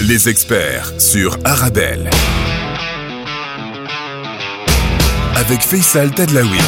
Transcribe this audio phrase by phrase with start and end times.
[0.00, 2.08] Les experts sur Arabelle.
[5.34, 6.58] Avec Faisal Tadlaoui.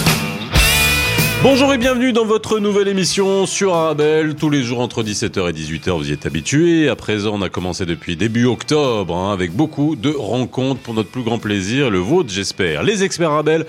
[1.40, 4.35] Bonjour et bienvenue dans votre nouvelle émission sur Arabelle.
[4.35, 6.88] Tous les jours entre 17h et 18h, vous y êtes habitués.
[6.88, 11.10] À présent, on a commencé depuis début octobre hein, avec beaucoup de rencontres pour notre
[11.10, 12.83] plus grand plaisir, le vôtre j'espère.
[12.83, 13.65] Les experts Arabelle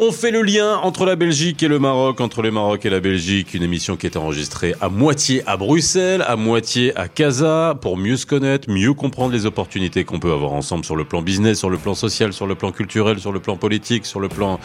[0.00, 3.00] on fait le lien entre la Belgique et le Maroc, entre le Maroc et la
[3.00, 7.96] Belgique, une émission qui est enregistrée à moitié à Bruxelles, à moitié à Casa, pour
[7.96, 11.58] mieux se connaître, mieux comprendre les opportunités qu'on peut avoir ensemble sur le plan business,
[11.58, 14.60] sur le plan social, sur le plan culturel, sur le plan politique, sur le plan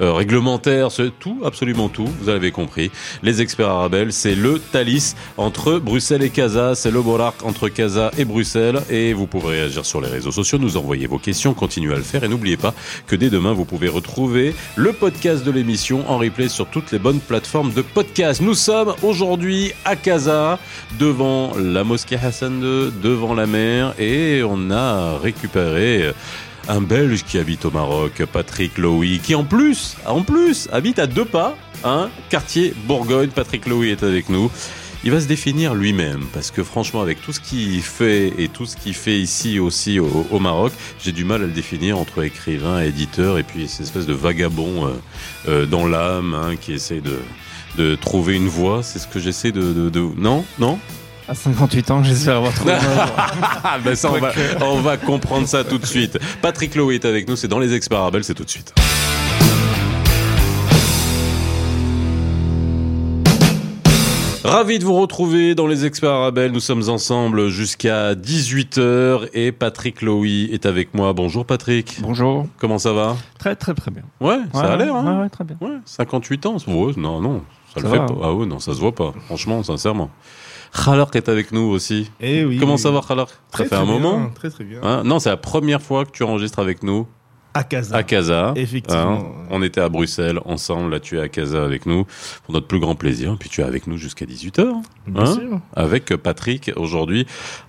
[0.00, 2.92] euh, réglementaire, tout, absolument tout, vous avez compris.
[3.24, 8.12] Les experts arabes, c'est le Thalys entre Bruxelles et Casa, c'est le Borac entre Casa
[8.18, 11.94] et Bruxelles, et vous pouvez réagir sur les réseaux sociaux, nous envoyer vos questions, continuez
[11.94, 12.72] à le faire, et n'oubliez pas
[13.08, 16.98] que dès demain, vous pouvez retrouver le podcast de l'émission en replay sur toutes les
[16.98, 18.42] bonnes plateformes de podcast.
[18.42, 20.58] Nous sommes aujourd'hui à Casa,
[20.98, 26.12] devant la mosquée Hassan II, devant la mer, et on a récupéré
[26.68, 31.06] un Belge qui habite au Maroc, Patrick Lowy, qui en plus, en plus, habite à
[31.06, 33.30] deux pas, hein, quartier Bourgogne.
[33.30, 34.50] Patrick Lowy est avec nous
[35.06, 38.66] il va se définir lui-même parce que franchement avec tout ce qu'il fait et tout
[38.66, 42.80] ce qu'il fait ici aussi au, Maroc, j'ai du mal à le définir entre écrivain,
[42.80, 44.90] éditeur et puis cette espèce de vagabond euh,
[45.48, 47.20] euh, dans l'âme hein, qui essaie de,
[47.78, 48.82] de trouver une voie.
[48.82, 50.76] C'est ce que j'essaie de, de, Non Non?
[51.28, 52.72] À 58 ans, j'espère avoir trouvé.
[53.84, 56.18] ben ça, on, va, on va comprendre ça tout de suite.
[56.42, 58.74] Patrick Lowe est avec nous, c'est dans les experts c'est tout de suite.
[64.46, 66.52] Ravi de vous retrouver dans les experts Arabel.
[66.52, 71.12] Nous sommes ensemble jusqu'à 18h et Patrick Lowy est avec moi.
[71.12, 71.96] Bonjour Patrick.
[72.00, 72.46] Bonjour.
[72.56, 73.16] Comment ça va?
[73.40, 74.04] Très très très bien.
[74.20, 74.94] Ouais, ça a l'air.
[74.94, 75.56] Hein ouais, très bien.
[75.60, 76.56] Ouais, 58 ans.
[76.68, 77.42] non, non,
[77.74, 78.14] ça, le fait pas.
[78.22, 79.12] Ah ouais, non, ça se voit pas.
[79.26, 80.10] Franchement, sincèrement.
[80.72, 82.12] Khalak est avec nous aussi.
[82.20, 82.58] Eh oui.
[82.58, 83.30] Comment ça va Khalak?
[83.52, 84.78] Ça fait un moment Très très bien.
[84.80, 85.02] Hein?
[85.04, 87.08] Non, c'est la première fois que tu enregistres avec nous.
[87.56, 87.96] À Casa.
[87.96, 88.52] À Casa.
[88.54, 89.18] Effectivement.
[89.18, 90.90] Hein, on était à Bruxelles ensemble.
[90.90, 92.04] Là, tu es à Casa avec nous
[92.44, 93.36] pour notre plus grand plaisir.
[93.40, 94.82] Puis tu es avec nous jusqu'à 18h.
[95.06, 95.60] Bien hein, sûr.
[95.74, 97.26] Avec Patrick aujourd'hui.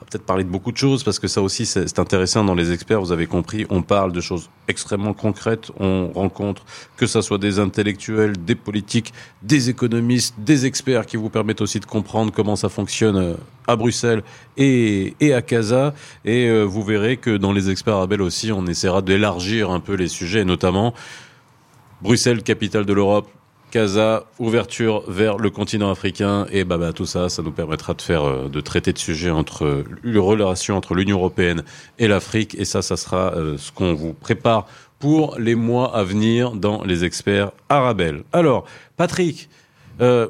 [0.10, 3.02] Peut-être parler de beaucoup de choses parce que ça aussi, c'est intéressant dans les experts.
[3.02, 5.70] Vous avez compris, on parle de choses extrêmement concrètes.
[5.82, 6.64] On rencontre
[6.96, 9.14] que ça soit des intellectuels, des politiques,
[9.44, 13.34] des économistes, des experts qui vous permettent aussi de comprendre comment ça fonctionne euh,
[13.68, 14.24] à Bruxelles
[14.56, 15.94] et, et à Casa.
[16.24, 19.96] Et euh, vous verrez que dans les experts Abel aussi, on essaiera d'élargir un peu
[19.96, 20.94] les sujets, notamment
[22.02, 23.28] Bruxelles, capitale de l'Europe,
[23.78, 28.02] Casa, ouverture vers le continent africain et bah, bah, tout ça, ça nous permettra de
[28.02, 31.62] faire, euh, de traiter de sujets entre les relations entre l'Union européenne
[32.00, 34.66] et l'Afrique et ça, ça sera euh, ce qu'on vous prépare
[34.98, 38.24] pour les mois à venir dans les experts Arabel.
[38.34, 39.48] Alors, Patrick,
[40.02, 40.28] euh,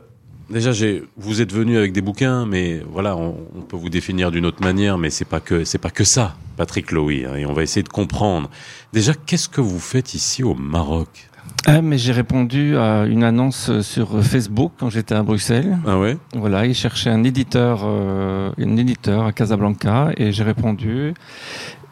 [0.50, 0.72] Déjà,
[1.18, 3.34] vous êtes venu avec des bouquins, mais voilà, on,
[3.68, 7.36] peut vous définir d'une autre manière, mais c'est pas pas que ça, Patrick Lowy, hein,
[7.36, 8.50] et on va essayer de comprendre.
[8.94, 11.28] Déjà, qu'est-ce que vous faites ici au Maroc?
[11.66, 15.78] Ah, mais j'ai répondu à une annonce sur Facebook quand j'étais à Bruxelles.
[15.85, 16.18] Ah ouais?
[16.34, 21.13] Voilà, ils cherchaient un éditeur, euh, un éditeur à Casablanca, et j'ai répondu.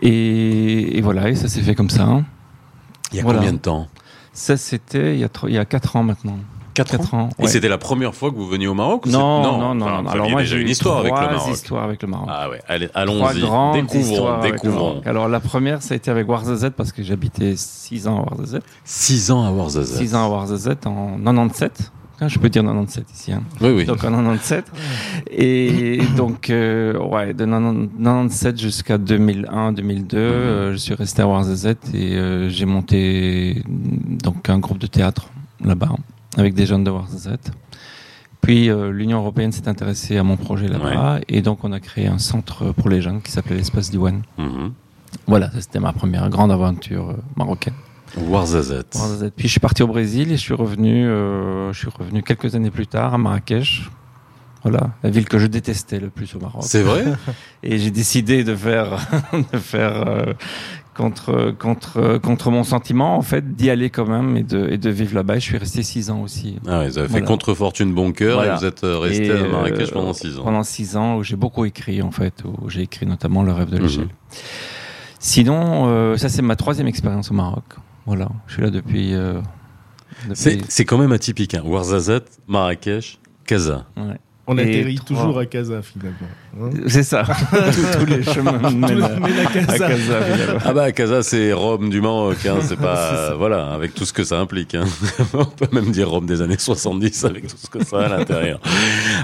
[0.01, 2.23] Et, voilà, et ça s'est fait comme ça.
[3.11, 3.87] Il y a combien de temps?
[4.31, 6.37] Ça, c'était il y a il y a quatre ans maintenant.
[6.75, 7.29] 4, ans.
[7.39, 10.29] Et c'était la première fois que vous veniez au Maroc non, non, non, non, Alors
[10.29, 11.53] moi j'ai une histoire avec le Maroc.
[11.53, 12.27] histoire avec le Maroc.
[12.31, 13.35] Ah ouais, allez, allons-y.
[13.35, 15.01] Découvrons, découvrons.
[15.05, 18.59] Alors la première, ça a été avec Warzazet parce que j'habitais 6 ans à Warzazet.
[18.83, 19.97] 6 ans à Warzazet.
[19.97, 21.91] 6 ans à Warzazet en 97.
[22.21, 23.33] Ah, je peux dire 97 ici.
[23.33, 23.43] Hein.
[23.59, 23.85] Oui, oui.
[23.85, 24.65] Donc en 97.
[25.31, 31.75] Et donc, euh, ouais, de 97 jusqu'à 2001, 2002, euh, je suis resté à Warzazet
[31.93, 35.27] et euh, j'ai monté donc un groupe de théâtre
[35.63, 35.89] là-bas
[36.37, 37.39] avec des jeunes de Warzazet.
[38.41, 42.07] Puis euh, l'Union européenne s'est intéressée à mon projet là-bas et donc on a créé
[42.07, 44.21] un centre pour les jeunes qui s'appelait l'espace Diwan.
[44.37, 44.67] Mm
[45.25, 47.73] Voilà, c'était ma première grande aventure euh, marocaine.
[48.17, 49.31] Warzazet.
[49.35, 52.53] Puis je suis parti au Brésil et je suis revenu, euh, je suis revenu quelques
[52.55, 53.89] années plus tard à Marrakech.
[54.61, 56.63] Voilà, la ville que je détestais le plus au Maroc.
[56.65, 57.03] C'est vrai?
[57.63, 58.97] et j'ai décidé de faire,
[59.53, 60.35] de faire
[60.95, 64.89] contre, contre, contre mon sentiment, en fait, d'y aller quand même et de, et de
[64.89, 65.35] vivre là-bas.
[65.35, 66.57] Je suis resté six ans aussi.
[66.67, 69.47] Ah ouais, vous avez fait contre fortune bon cœur et vous êtes euh, resté à
[69.47, 70.43] Marrakech pendant six ans.
[70.43, 73.69] Pendant six ans, où j'ai beaucoup écrit, en fait, où j'ai écrit notamment Le rêve
[73.69, 74.05] de l'échelle.
[74.05, 74.09] Mhm.
[75.19, 77.63] Sinon, euh, ça c'est ma troisième expérience au Maroc.
[78.05, 79.13] Voilà, je suis là depuis.
[79.13, 79.41] Euh,
[80.33, 81.55] C'est quand même atypique.
[81.55, 81.63] Hein.
[81.65, 83.85] Ouarzazate, Marrakech, Casa.
[83.97, 84.19] Ouais.
[84.47, 86.15] On Et atterrit trois- toujours à Casa finalement.
[86.61, 86.69] hein.
[86.87, 87.23] C'est ça.
[87.99, 89.71] tous, les chemins mènent à, Casa.
[89.85, 90.59] à Casa, évidemment.
[90.63, 94.23] Ah bah Casa c'est Rome du Maroc, hein, c'est pas voilà avec tout ce que
[94.23, 94.75] ça implique.
[94.75, 94.85] Hein.
[95.33, 98.17] On peut même dire Rome des années 70 avec tout ce que ça a à
[98.19, 98.59] l'intérieur.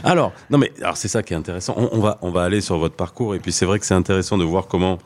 [0.03, 1.75] Alors non mais alors c'est ça qui est intéressant.
[1.77, 3.93] On, on va on va aller sur votre parcours et puis c'est vrai que c'est
[3.93, 4.97] intéressant de voir comment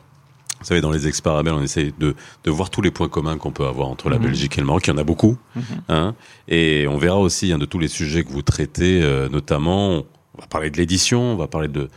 [0.60, 2.14] vous savez, dans les experts on essaie de,
[2.44, 4.24] de voir tous les points communs qu'on peut avoir entre la Mhm.
[4.24, 4.86] Belgique et le Maroc.
[4.86, 5.36] Il y en a beaucoup.
[5.54, 5.62] Mhm.
[5.88, 6.14] Hein,
[6.48, 9.90] et on verra aussi hein, de tous les sujets que vous traitez, euh, notamment,
[10.36, 11.88] on va parler de l'édition, on va parler de,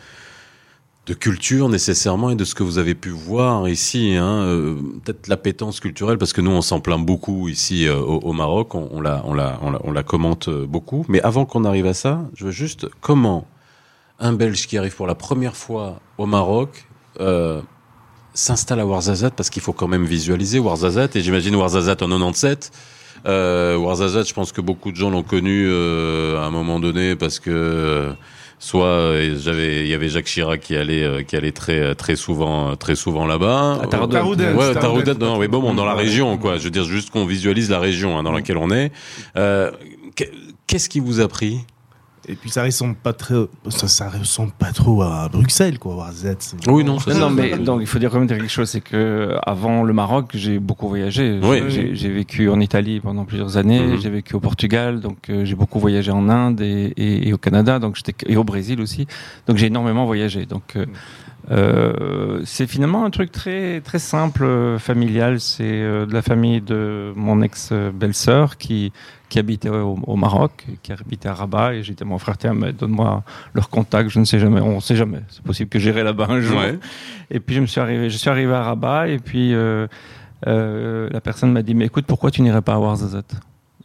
[1.06, 4.16] de culture nécessairement et de ce que vous avez pu voir ici.
[4.16, 8.20] Hein, euh, Peut-être l'appétence culturelle, parce que nous, on s'en plaint beaucoup ici euh, au,
[8.20, 11.06] au Maroc, on, on, la, on, la, on, la, on la commente beaucoup.
[11.08, 13.48] Mais avant qu'on arrive à ça, je veux juste comment
[14.20, 16.86] un Belge qui arrive pour la première fois au Maroc...
[17.22, 17.62] Euh,
[18.34, 22.72] s'installe à Ouarzazate parce qu'il faut quand même visualiser Ouarzazate et j'imagine Ouarzazate en 97
[23.28, 27.16] euh, Ouarzazate je pense que beaucoup de gens l'ont connu euh, à un moment donné
[27.16, 28.14] parce que euh,
[28.60, 32.16] soit euh, j'avais il y avait Jacques Chirac qui allait euh, qui allait très très
[32.16, 33.80] souvent très souvent là-bas.
[33.82, 33.88] À
[34.56, 34.74] ouais
[35.20, 36.58] non oui bon, bon dans la région quoi.
[36.58, 38.92] Je veux dire juste qu'on visualise la région hein, dans laquelle on est.
[39.38, 39.72] Euh,
[40.16, 40.32] qu'est-
[40.68, 41.60] qu'est-ce qui vous a pris?
[42.30, 43.34] Et puis ça ressemble pas très,
[43.70, 45.96] ça, ça ressemble pas trop à Bruxelles quoi.
[45.96, 46.38] Warzet.
[46.68, 48.70] Oui, non, ça, Non, non, mais donc il faut dire quand même dire quelque chose,
[48.70, 51.40] c'est que avant le Maroc, j'ai beaucoup voyagé.
[51.42, 51.64] Oui.
[51.70, 54.02] J'ai- vécu en Italie pendant plusieurs années, Mhm.
[54.02, 57.38] j'ai vécu au Portugal, donc euh, j'ai beaucoup voyagé en Inde et, et- et au
[57.38, 59.08] Canada, donc j'étais et au Brésil aussi.
[59.48, 60.46] Donc j'ai énormément voyagé.
[60.46, 60.86] Donc euh,
[61.52, 65.40] euh, c'est finalement un truc très très simple, euh, familial.
[65.40, 68.92] C'est euh, de la famille de mon ex belle-sœur qui
[69.30, 72.38] qui habitait au, au Maroc, qui habitait à Rabat, et j'ai dit à mon frère
[72.38, 73.24] tiens, mais donne-moi
[73.54, 75.22] leur contact, je ne sais jamais, on sait jamais.
[75.30, 76.58] C'est possible que j'irai là-bas un jour.
[76.60, 76.80] Ouais.
[77.30, 79.88] Et puis je me suis arrivé, je suis arrivé à Rabat et puis euh,
[80.48, 83.36] euh, la personne m'a dit mais écoute pourquoi tu n'irais pas à Ouarzazate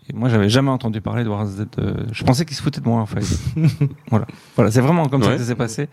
[0.09, 1.79] Et moi j'avais jamais entendu parler de Ouarzazate.
[1.79, 3.21] euh, je pensais qu'il se foutait de moi en fait.
[4.11, 4.27] voilà,
[4.57, 5.89] voilà, c'est vraiment comme ça que ça s'est passé.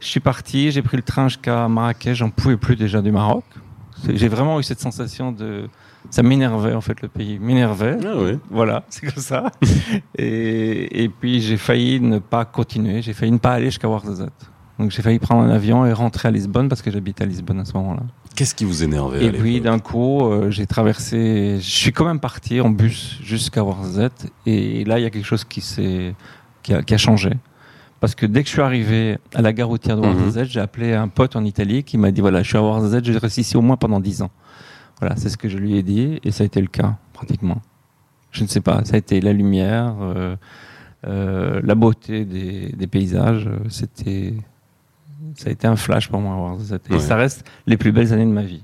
[0.00, 3.44] Je suis parti, j'ai pris le train jusqu'à Marrakech, j'en pouvais plus déjà du Maroc.
[4.08, 5.68] J'ai vraiment eu cette sensation de
[6.10, 7.96] ça m'énervait en fait le pays m'énervait.
[8.04, 9.50] ah oui Voilà, c'est comme ça.
[10.18, 14.50] et, et puis j'ai failli ne pas continuer, j'ai failli ne pas aller jusqu'à Ouarzazate.
[14.78, 17.60] Donc j'ai failli prendre un avion et rentrer à Lisbonne parce que j'habitais à Lisbonne
[17.60, 18.02] à ce moment-là.
[18.34, 22.04] qu'est-ce qui vous énervait à Et puis d'un coup, euh, j'ai traversé, je suis quand
[22.04, 26.14] même parti en bus jusqu'à Ouarzazate et là il y a quelque chose qui s'est
[26.62, 27.30] qui a, qui a changé.
[27.98, 30.14] Parce que dès que je suis arrivé à la gare routière de Mhm.
[30.14, 33.06] Ouarzazate, j'ai appelé un pote en Italie qui m'a dit voilà, je suis à Ouarzazate,
[33.06, 34.30] je reste ici au moins pendant 10 ans.
[35.00, 37.60] Voilà, c'est ce que je lui ai dit et ça a été le cas pratiquement.
[38.32, 40.36] Je ne sais pas, ça a été la lumière, euh,
[41.06, 44.34] euh, la beauté des, des paysages, euh, c'était
[45.34, 46.98] ça a été un flash pour moi à Ouarzazate et Ouais.
[47.00, 48.62] ça reste les plus belles années de ma vie.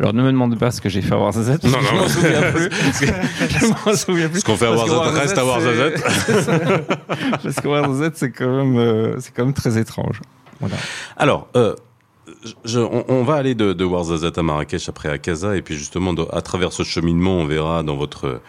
[0.00, 2.08] Alors ne me demandez pas ce que j'ai fait à parce Non, non, je m'en
[2.08, 2.68] souviens plus.
[3.58, 4.40] je m'en souviens plus.
[4.40, 6.86] ce qu'on fait à Ouarzazate reste à c'est-
[7.42, 10.20] Parce que Ouarzazate, c'est quand même, euh, c'est quand même très étrange.
[10.60, 10.76] Voilà.
[11.16, 11.74] Alors, euh,
[12.64, 15.76] je- on, on va aller de, de Ouarzazate à Marrakech, après à Casa, et puis
[15.76, 18.40] justement, de- à travers ce cheminement, on verra dans votre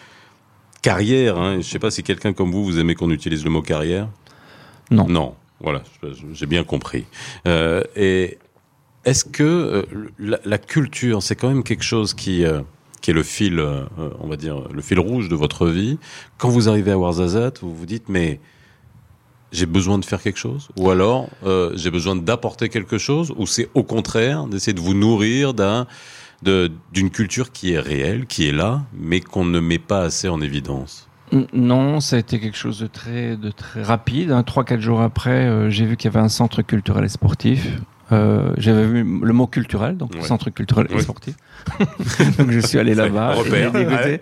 [0.81, 1.37] carrière.
[1.37, 3.61] Hein, je ne sais pas si quelqu'un comme vous, vous aimez qu'on utilise le mot
[3.61, 4.07] carrière.
[4.91, 5.07] Non.
[5.07, 5.35] Non.
[5.61, 5.83] Voilà,
[6.33, 7.05] j'ai bien compris.
[7.45, 8.37] Euh, et
[9.03, 9.83] est-ce que euh,
[10.17, 12.61] la, la culture, c'est quand même quelque chose qui euh,
[13.01, 13.63] qui est le fil,
[14.19, 15.97] on va dire, le fil rouge de votre vie.
[16.37, 18.41] Quand vous arrivez à Ouarzazate, vous vous dites, mais
[19.51, 23.47] j'ai besoin de faire quelque chose Ou alors, euh, j'ai besoin d'apporter quelque chose Ou
[23.47, 25.87] c'est au contraire d'essayer de vous nourrir d'un
[26.41, 30.39] d'une culture qui est réelle, qui est là, mais qu'on ne met pas assez en
[30.41, 31.09] évidence
[31.51, 34.31] Non, ça a été quelque chose de très, de très rapide.
[34.31, 34.43] hein.
[34.43, 37.67] Trois, quatre jours après, euh, j'ai vu qu'il y avait un centre culturel et sportif.
[38.11, 40.21] Euh, J'avais vu le mot culturel, donc Ouais.
[40.21, 41.35] centre culturel et sportif.
[42.39, 43.35] donc je suis allé là-bas.
[43.45, 44.19] J'ai dit, écoutez,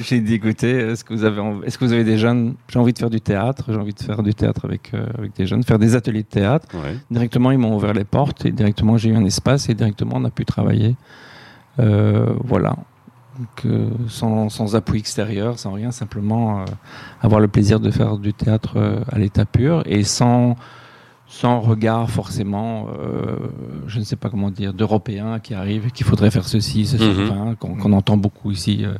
[0.02, 2.92] j'ai écoutez, est-ce que vous avez, env- est-ce que vous avez des jeunes J'ai envie
[2.92, 3.64] de faire du théâtre.
[3.68, 6.28] J'ai envie de faire du théâtre avec euh, avec des jeunes, faire des ateliers de
[6.28, 6.66] théâtre.
[6.74, 6.96] Ouais.
[7.10, 10.24] Directement, ils m'ont ouvert les portes et directement, j'ai eu un espace et directement, on
[10.24, 10.96] a pu travailler.
[11.78, 12.76] Euh, voilà.
[13.38, 13.72] Donc,
[14.08, 16.64] sans, sans appui extérieur, sans rien, simplement
[17.22, 20.54] avoir le plaisir de faire du théâtre à l'état pur et sans,
[21.34, 23.36] sans regard forcément, euh,
[23.86, 27.02] je ne sais pas comment dire, d'Européens qui arrivent et qu'il faudrait faire ceci, ceci,
[27.24, 28.84] enfin, qu'on entend beaucoup ici.
[28.84, 28.92] euh.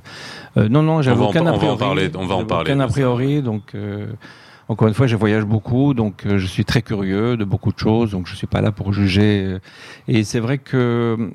[0.56, 1.78] Euh, non, non, j'avais aucun a on va en priori.
[1.78, 3.74] parler- on va en parler Aucun a priori, donc.
[3.74, 4.06] euh,
[4.68, 7.78] encore une fois, je voyage beaucoup, donc euh, je suis très curieux de beaucoup de
[7.78, 9.44] choses, donc je suis pas là pour juger.
[9.44, 9.58] euh,
[10.08, 10.76] Et c'est vrai que
[11.20, 11.28] euh,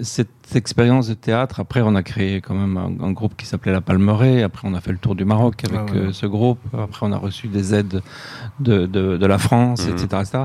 [0.00, 3.72] cette expérience de théâtre, après, on a créé quand même un, un groupe qui s'appelait
[3.72, 4.42] La Palmeraie.
[4.42, 5.98] Après, on a fait le tour du Maroc avec Ah ouais.
[5.98, 6.60] euh, ce groupe.
[6.72, 8.00] Après, on a reçu des aides
[8.60, 9.92] de, de, de la France, Mhm.
[9.94, 10.06] etc.
[10.22, 10.38] etc.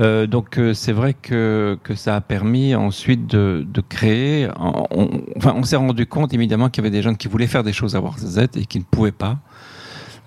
[0.00, 4.48] Euh, donc, c'est vrai que, que ça a permis ensuite de, de créer.
[4.58, 7.46] On, on- enfin, on s'est rendu compte évidemment qu'il y avait des jeunes qui voulaient
[7.46, 9.38] faire des choses à Warzazette et qui ne pouvaient pas.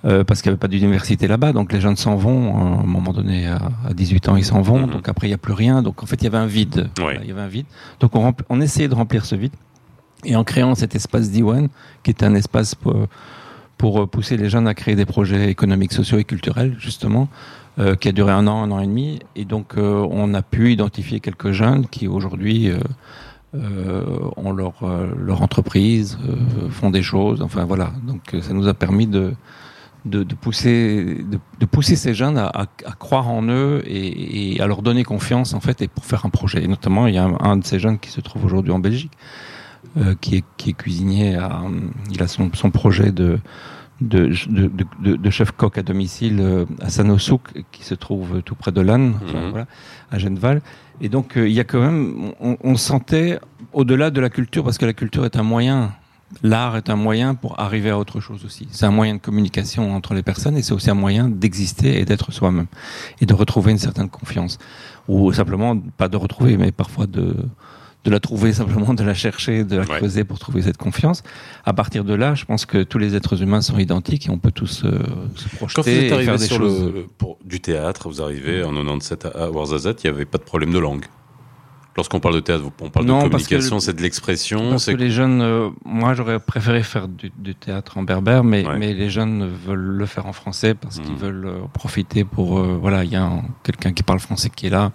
[0.05, 2.55] Euh, parce qu'il n'y avait pas d'université là-bas, donc les jeunes s'en vont.
[2.55, 4.85] À un moment donné, à, à 18 ans, ils s'en vont.
[4.85, 4.91] Mhm.
[4.91, 5.81] Donc après, il n'y a plus rien.
[5.81, 6.89] Donc en fait, il y avait un vide.
[6.97, 7.65] Il y avait un vide.
[7.99, 8.11] Donc
[8.49, 9.53] on, essayait de remplir ce vide.
[10.23, 11.69] Et en créant cet espace Diwan,
[12.03, 12.95] qui est un espace pour,
[13.77, 17.27] pour euh, pousser les jeunes à créer des projets économiques, sociaux et culturels, justement,
[17.77, 19.19] euh, qui a duré un an, un an et demi.
[19.35, 22.79] Et donc, euh, on a pu identifier quelques jeunes qui aujourd'hui euh,
[23.55, 24.03] euh,
[24.37, 27.41] ont leur, euh, leur entreprise, euh, font des choses.
[27.41, 27.91] Enfin, voilà.
[28.05, 29.33] Donc, euh, ça nous a permis de,
[30.05, 34.53] de, de pousser, de, de pousser ces jeunes à, à, à croire en eux et,
[34.55, 36.63] et à leur donner confiance, en fait, et pour faire un projet.
[36.63, 38.79] Et notamment, il y a un, un de ces jeunes qui se trouve aujourd'hui en
[38.79, 39.13] Belgique,
[39.97, 41.35] euh, qui, est, qui est cuisinier.
[41.35, 41.61] À,
[42.11, 43.39] il a son, son projet de,
[44.01, 44.69] de, de,
[45.01, 48.81] de, de chef coq à domicile euh, à Sanosouk, qui se trouve tout près de
[48.81, 49.49] Lannes, enfin, Mhm.
[49.49, 49.65] voilà,
[50.11, 50.61] à Genneval.
[51.01, 53.39] Et donc, euh, il y a quand même, on, on sentait
[53.73, 55.91] au-delà de la culture, parce que la culture est un moyen.
[56.43, 58.67] L'art est un moyen pour arriver à autre chose aussi.
[58.71, 62.05] C'est un moyen de communication entre les personnes et c'est aussi un moyen d'exister et
[62.05, 62.67] d'être soi-même
[63.21, 64.57] et de retrouver une certaine confiance.
[65.07, 67.35] Ou simplement, pas de retrouver, mais parfois de,
[68.03, 69.97] de la trouver simplement, de la chercher, de la Ouais.
[69.97, 71.23] creuser pour trouver cette confiance.
[71.63, 74.37] À partir de là, je pense que tous les êtres humains sont identiques et on
[74.37, 74.99] peut tous euh,
[75.35, 76.91] se Quand projeter vous êtes et faire arrivé des sur choses.
[76.93, 80.37] le, pour, du théâtre, vous arrivez en 97 à, à Ouarzazate, il n'y avait pas
[80.37, 81.05] de problème de langue.
[81.97, 84.71] Lorsqu'on parle de théâtre, on parle Non, de communication, c'est de l'expression.
[84.71, 88.67] Parce que les jeunes, euh, moi j'aurais préféré faire du, du théâtre en berbère, mais,
[88.67, 88.77] Ouais.
[88.77, 91.17] mais les jeunes veulent le faire en français parce qu'ils Mhm.
[91.17, 94.67] veulent euh, profiter pour, euh, voilà, il y a un- quelqu'un qui parle français qui
[94.67, 94.91] est là,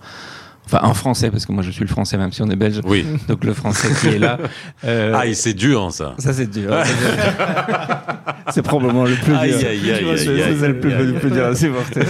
[0.73, 2.81] enfin en français parce que moi je suis le français même si on est belge,
[2.85, 3.05] Oui.
[3.29, 4.39] donc le français qui est là.
[4.85, 6.15] euh, Ah, et c'est dur, ça.
[6.19, 6.71] ça c'est dur.
[8.53, 9.59] c'est probablement le plus dur.
[9.59, 10.81] C'est- le
[11.21, 12.01] plus, dur à supporter.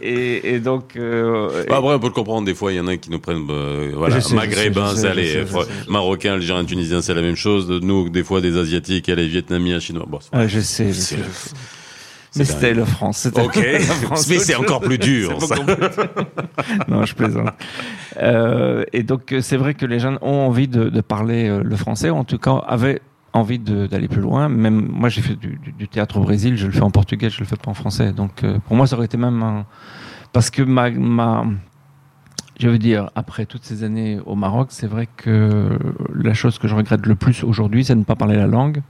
[0.00, 2.46] et, et donc, euh, Bah, après, on peut le comprendre.
[2.46, 5.44] Des fois, il y en a qui nous prennent, euh, voilà, sais, maghrébins, c'est
[5.88, 7.68] marocains, algériens, tunisiens, c'est la même chose.
[7.82, 10.06] Nous, des fois, des asiatiques, et les vietnamiens, chinois.
[10.08, 11.16] Bon, je sais, je sais.
[12.36, 13.18] Mais c'était le France.
[13.18, 15.36] c'était- Ok, la France, mais c'est encore plus dur.
[15.40, 15.54] C'est ça.
[15.56, 16.26] beaucoup plus dur.
[16.88, 17.50] non, je plaisante.
[18.22, 21.76] Euh, et donc, c'est vrai que les jeunes ont envie de, de parler euh, le
[21.76, 23.00] français, ou en tout cas avaient
[23.34, 24.48] envie d'aller plus loin.
[24.48, 27.30] Même moi, j'ai fait du, du- du théâtre au Brésil, je le fais en portugais,
[27.30, 28.12] je le fais pas en français.
[28.12, 29.64] Donc, euh, pour moi, ça aurait été même un...
[30.34, 31.46] parce que ma, ma,
[32.60, 35.78] je veux dire, après toutes ces années au Maroc, c'est vrai que
[36.14, 38.82] la chose que je regrette le plus aujourd'hui, c'est de ne pas parler la langue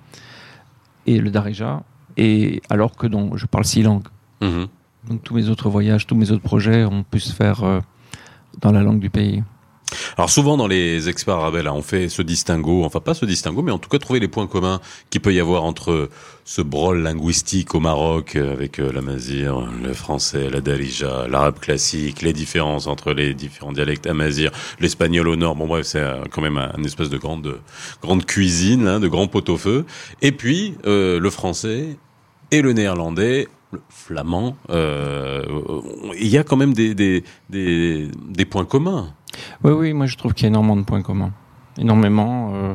[1.06, 1.82] et le darija.
[2.16, 4.08] Et alors que je parle six langues.
[4.40, 4.66] Mhm.
[5.08, 7.80] Donc tous mes autres voyages, tous mes autres projets ont pu se faire euh,
[8.60, 9.42] dans la langue du pays.
[10.16, 13.62] Alors souvent dans les experts arabes, là, on fait ce distinguo, enfin pas ce distinguo,
[13.62, 14.80] mais en tout cas trouver les points communs
[15.10, 16.08] qu'il peut y avoir entre
[16.44, 21.60] ce brol linguistique au Maroc euh, avec euh, la mazir, le français, la darija, l'arabe
[21.60, 25.56] classique, les différences entre les différents dialectes amazir, l'espagnol au nord.
[25.56, 27.58] Bon bref, c'est euh, quand même un, espèce de grande
[28.02, 29.84] grande cuisine, hein, de grand pot-au-feu.
[30.20, 31.96] Et puis euh, le français
[32.50, 33.48] et le néerlandais.
[33.72, 35.42] Le flamand, euh,
[36.20, 39.14] il y a quand même des, des, des, des points communs.
[39.64, 41.32] Oui, oui, moi je trouve qu'il y a énormément de points communs.
[41.78, 42.52] Énormément.
[42.54, 42.74] euh,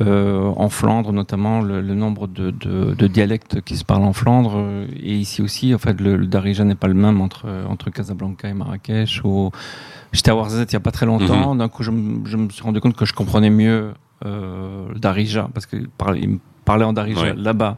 [0.00, 4.12] euh, en Flandre, notamment, le, le nombre de, de, de dialectes qui se parlent en
[4.12, 4.54] Flandre.
[4.56, 7.90] euh, et ici aussi, en fait, le, le Darija n'est pas le même entre, entre
[7.90, 9.20] Casablanca et Marrakech.
[9.24, 9.50] Ou...
[10.12, 11.54] J'étais à Ouarzazate il n'y a pas très longtemps.
[11.54, 13.92] D'un coup, je, me- je me suis rendu compte que je comprenais mieux
[14.26, 17.34] euh, le Darija, parce qu'il me parlait en Darija Ouais.
[17.36, 17.76] là-bas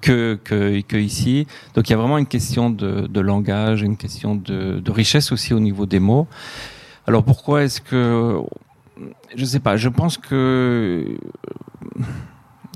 [0.00, 1.46] que, que, que ici.
[1.74, 5.32] Donc il y a vraiment une question de, de langage, une question de, de richesse
[5.32, 6.28] aussi au niveau des mots.
[7.08, 8.38] Alors pourquoi est-ce que
[9.34, 11.16] je sais pas, je pense que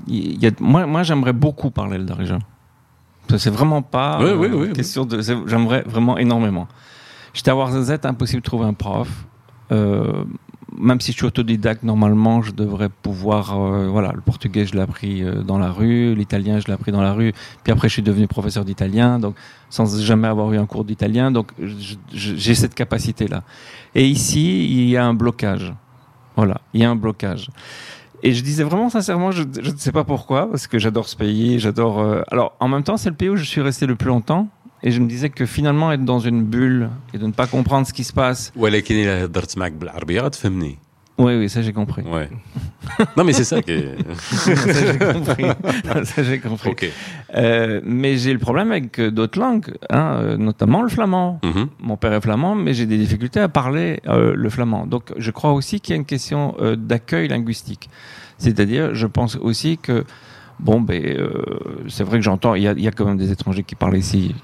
[0.07, 2.39] il y a, moi, moi j'aimerais beaucoup parler le Darija.
[3.37, 4.73] C'est vraiment pas Oui, euh, oui, oui, oui.
[4.73, 5.21] question de.
[5.21, 6.67] J'aimerais vraiment énormément.
[7.33, 9.07] J'étais à Ouarzazate, impossible de trouver un prof.
[9.71, 10.23] Euh,
[10.77, 13.59] même si je suis autodidacte, normalement, je devrais pouvoir.
[13.59, 16.91] euh, voilà, le portugais, je l'ai appris euh, dans la rue, l'italien, je l'ai appris
[16.91, 17.33] dans la rue.
[17.63, 19.35] Puis après, je suis devenu professeur d'italien, donc
[19.69, 21.31] sans jamais avoir eu un cours d'italien.
[21.31, 21.51] Donc,
[22.11, 23.43] j'ai cette capacité-là.
[23.95, 25.73] Et ici, il y a un blocage.
[26.35, 27.49] Voilà, il y a un blocage.
[28.23, 31.15] Et je disais vraiment sincèrement, je, je ne sais pas pourquoi, parce que j'adore ce
[31.15, 31.99] pays, j'adore.
[31.99, 34.47] euh, Alors, en même temps, c'est le pays où je suis resté le plus longtemps.
[34.83, 37.87] Et je me disais que finalement, être dans une bulle et de ne pas comprendre
[37.87, 38.51] ce qui se passe.
[41.19, 42.03] Oui, oui, ça j'ai compris.
[43.15, 43.71] Non, mais c'est ça que.
[44.15, 45.45] ça j'ai compris.
[46.05, 46.89] ça compris.
[47.35, 51.39] Euh, mais j'ai le problème avec euh, d'autres langues, hein, euh, notamment le flamand.
[51.43, 51.67] Mhm.
[51.79, 54.87] Mon père est flamand, mais j'ai des difficultés à parler le flamand.
[54.87, 57.89] Donc je crois aussi qu'il y a une question d'accueil linguistique.
[58.37, 60.03] C'est-à-dire, je pense aussi que.
[60.59, 61.17] Bon, ben,
[61.89, 64.35] c'est vrai que j'entends, il y, y, a quand même des étrangers qui parlent ici,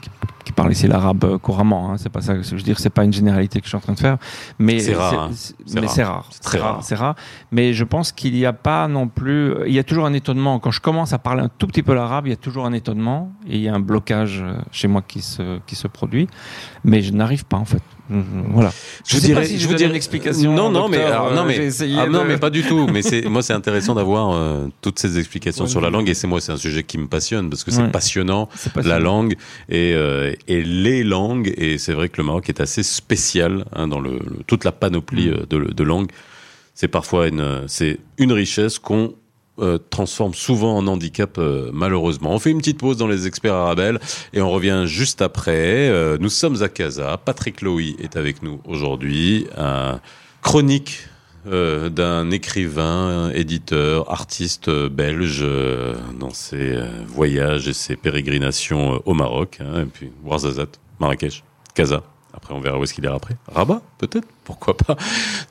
[0.59, 1.91] parle ici l'arabe euh, couramment.
[1.91, 2.35] Hein, c'est pas ça.
[2.35, 4.17] que Je veux dire, c'est pas une généralité que je suis en train de faire.
[4.57, 5.29] Mais C'est rare, hein.
[5.73, 5.89] mais rare.
[5.89, 6.27] c'est rare.
[6.31, 6.83] C'est très rare.
[6.83, 7.15] C'est rare.
[7.51, 9.55] Mais je pense qu'il n'y a pas non plus.
[9.67, 11.93] Il y a toujours un étonnement quand je commence à parler un tout petit peu
[11.93, 12.27] l'arabe.
[12.27, 15.01] Il y a toujours un étonnement et il y a un blocage euh, chez moi
[15.01, 16.27] qui se qui se produit.
[16.83, 17.83] Mais je n'arrive pas en fait.
[18.09, 18.21] Je- je-
[18.53, 18.71] voilà.
[19.07, 21.45] Je, sais dirais, si je vous dirais une explication, Non, non, mais alors, non, euh,
[21.47, 22.87] mais ah, non, mais pas du tout.
[22.91, 26.09] Mais c'est moi, c'est intéressant d'avoir euh, toutes ces explications Ouais, sur la langue.
[26.09, 27.91] Et c'est moi, c'est un sujet qui me passionne parce que c'est Ouais.
[27.91, 28.49] passionnant.
[28.55, 29.35] C'est pas la langue
[29.69, 31.53] et, euh, et les langues.
[31.57, 34.71] Et c'est vrai que le Maroc est assez spécial hein, dans le, le- toute la
[34.71, 35.33] panoplie Mm.
[35.33, 36.09] euh, de, de langues.
[36.73, 39.13] C'est parfois une, euh, c'est une richesse qu'on
[39.61, 42.31] euh, transforme souvent en handicap euh, malheureusement.
[42.31, 43.99] On fait une petite pause dans les experts arabelles
[44.33, 45.89] et on revient juste après.
[45.89, 47.17] Euh, nous sommes à Casa.
[47.23, 49.47] Patrick Lowy est avec nous aujourd'hui.
[50.41, 51.07] Chronique
[51.45, 55.45] d'un écrivain, éditeur, artiste belge
[56.19, 59.59] dans ses voyages et ses pérégrinations au Maroc.
[59.61, 62.03] hein, et puis Ouarzazate, Marrakech, Casa.
[62.41, 63.35] Après, on verra où est-ce qu'il ira après.
[63.53, 64.95] Rabat, peut-être Pourquoi pas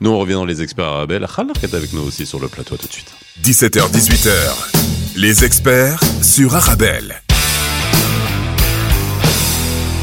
[0.01, 1.27] Nous, on revient dans les experts arabelles.
[1.33, 3.11] Khalar qui est avec nous aussi sur le plateau tout de suite.
[3.43, 7.21] 17h-18h, les experts sur Arabelle.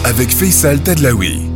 [0.04, 1.55] Avec Faisal Tadlaoui.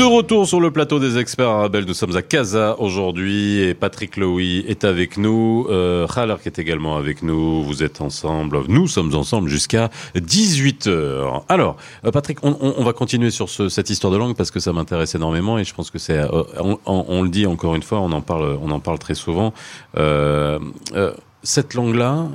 [0.00, 4.16] De retour sur le plateau des experts arabelles, nous sommes à Casa aujourd'hui et Patrick
[4.16, 8.88] Lowy est avec nous, euh, Khalar qui est également avec nous, vous êtes ensemble, nous
[8.88, 11.42] sommes ensemble jusqu'à 18h.
[11.50, 11.76] Alors,
[12.06, 15.14] euh, Patrick, on, va continuer sur ce- cette histoire de langue parce que ça m'intéresse
[15.14, 16.44] énormément et je pense que c'est, euh,
[16.86, 19.52] on, le dit encore une fois, on en parle, on en parle très souvent.
[19.98, 20.58] Euh,
[21.42, 22.26] cette langue-là,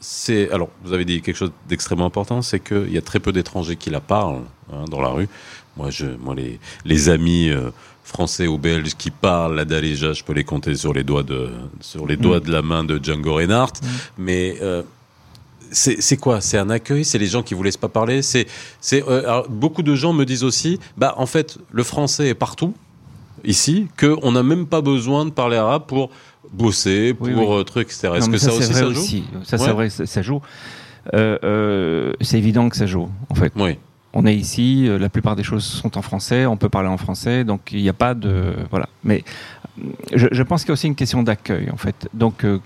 [0.00, 3.32] c'est, alors vous avez dit quelque chose d'extrêmement important, c'est qu'il y a très peu
[3.32, 4.42] d'étrangers qui la parlent
[4.72, 5.28] hein, dans la rue.
[5.76, 7.70] Moi, je, moi, les, les amis euh,
[8.04, 11.50] français ou belges qui parlent la Dalija, je peux les compter sur les doigts de,
[11.80, 13.72] sur les doigts de la main de Django Reinhardt.
[14.18, 14.82] Mais euh,
[15.70, 16.40] c'est quoi?
[16.42, 17.04] C'est un accueil?
[17.04, 18.20] C'est les gens qui vous laissent pas parler?
[18.22, 18.46] C'est
[18.80, 22.74] c'est euh, beaucoup de gens me disent aussi, bah en fait, le français est partout
[23.44, 26.10] ici, que on n'a même pas besoin de parler arabe pour
[26.52, 27.64] bosser, pour Oui, oui.
[27.64, 28.10] trucs, etc.
[28.16, 29.00] Est-ce que ça, aussi c'est ça vrai joue?
[29.00, 29.24] aussi.
[29.44, 29.64] Ça, Ouais.
[29.64, 30.40] c'est vrai, ça, ça joue.
[31.14, 33.52] Euh, euh, c'est évident que ça joue, en fait.
[33.56, 33.78] Oui.
[34.14, 36.98] On est ici, euh, la plupart des choses sont en français, on peut parler en
[36.98, 38.88] français, donc il n'y a pas de voilà.
[39.04, 39.24] Mais
[39.80, 42.08] euh, je, pense qu'il y a aussi une question d'accueil, en fait.
[42.12, 42.60] Donc euh,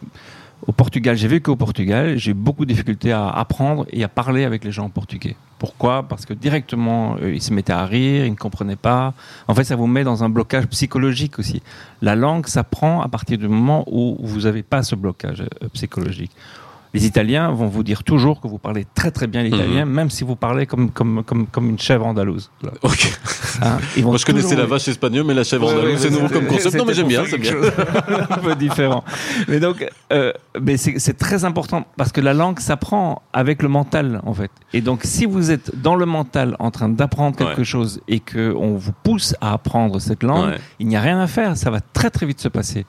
[0.66, 4.44] au Portugal, j'ai vécu au Portugal, j'ai beaucoup de difficultés à apprendre et à parler
[4.44, 5.36] avec les gens en portugais.
[5.60, 6.02] Pourquoi?
[6.02, 9.14] Parce que directement, ils se mettaient à rire, ils ne comprenaient pas.
[9.46, 11.62] En fait, ça vous met dans un blocage psychologique aussi.
[12.02, 16.32] La langue s'apprend à partir du moment où vous n'avez pas ce blocage psychologique.
[16.96, 20.24] Les Italiens vont vous dire toujours que vous parlez très très bien l'italien, même si
[20.24, 22.50] vous parlez comme, comme, comme, comme une chèvre andalouse.
[22.82, 23.12] Ok.
[23.62, 26.10] Hein, ils vont Moi, je connaissais la vache espagnole, mais la chèvre andalouse, ouais, c'est
[26.10, 26.74] nouveau comme concept.
[26.76, 27.54] Non, mais j'aime bien, c'est bien.
[28.28, 29.02] un peu différent.
[29.48, 29.82] Mais donc,
[30.12, 30.30] euh,
[30.60, 34.50] mais c'est très important parce que la langue s'apprend avec le mental en fait.
[34.74, 37.64] Et donc, si vous êtes dans le mental en train d'apprendre quelque Ouais.
[37.64, 40.58] chose et que on vous pousse à apprendre cette langue, Ouais.
[40.78, 41.56] il n'y a rien à faire.
[41.56, 42.84] Ça va très très vite se passer.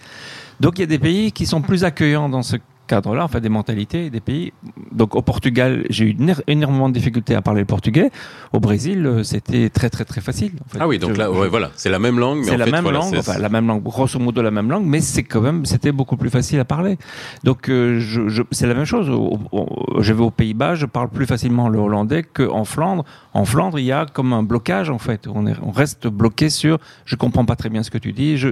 [0.60, 3.50] Donc, il y a des pays qui sont plus accueillants dans ce cadre-là, enfin des
[3.50, 4.54] mentalités, et des pays.
[4.92, 8.10] Donc au Portugal, j'ai eu éno- énormément de difficultés à parler le portugais.
[8.54, 10.54] Au Brésil, euh, c'était très très très facile.
[10.66, 10.78] en fait.
[10.82, 12.66] Ah oui, donc Je- là, ouais, voilà, c'est la même langue, mais c'est en la
[12.66, 15.24] fait, même voilà, langue, enfin la même langue, grosso modo la même langue, mais c'est
[15.24, 16.98] quand même, c'était beaucoup plus facile à parler.
[17.44, 19.10] Donc euh, je, je- c'est la même chose.
[19.10, 23.04] Au- au- Je vais aux Pays-Bas, je parle plus facilement le hollandais qu'en Flandre.
[23.34, 25.28] En Flandre, il y a comme un blocage en fait.
[25.28, 28.38] On, est, on reste bloqué sur, je comprends pas très bien ce que tu dis.
[28.38, 28.50] Je,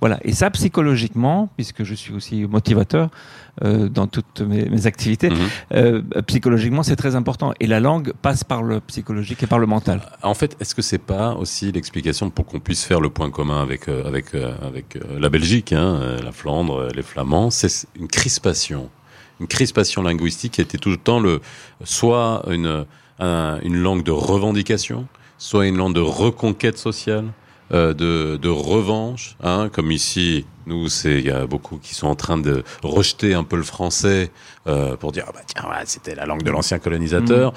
[0.00, 0.18] voilà.
[0.22, 3.10] Et ça psychologiquement, puisque je suis aussi motivateur
[3.64, 5.36] euh, dans toutes mes, mes activités, Mhm.
[5.74, 7.52] euh, psychologiquement c'est très important.
[7.60, 10.00] Et la langue passe par le psychologique et par le mental.
[10.22, 13.60] En fait, est-ce que c'est pas aussi l'explication pour qu'on puisse faire le point commun
[13.62, 18.88] avec euh, avec avec la Belgique, hein, la Flandre, les Flamands, c'est une crispation,
[19.40, 21.40] une crispation linguistique qui était tout le temps le
[21.84, 22.84] soit une
[23.20, 25.06] un- une langue de revendication,
[25.38, 27.24] soit une langue de reconquête sociale,
[27.72, 30.46] euh, de de revanche, hein, comme ici.
[30.66, 33.62] Nous, c'est il y a beaucoup qui sont en train de rejeter un peu le
[33.62, 34.30] français
[34.66, 37.52] euh, pour dire ah bah tiens ouais, c'était la langue de l'ancien colonisateur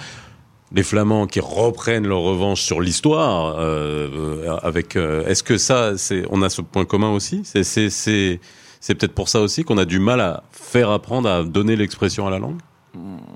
[0.74, 4.95] les Flamands qui reprennent leur revanche sur l'histoire, euh, avec.
[4.95, 7.41] euh, Est-ce que ça, c'est, on a ce point commun aussi?
[7.43, 8.39] C'est, c'est, c'est,
[8.80, 12.26] c'est peut-être pour ça aussi qu'on a du mal à faire apprendre à donner l'expression
[12.26, 12.60] à la langue?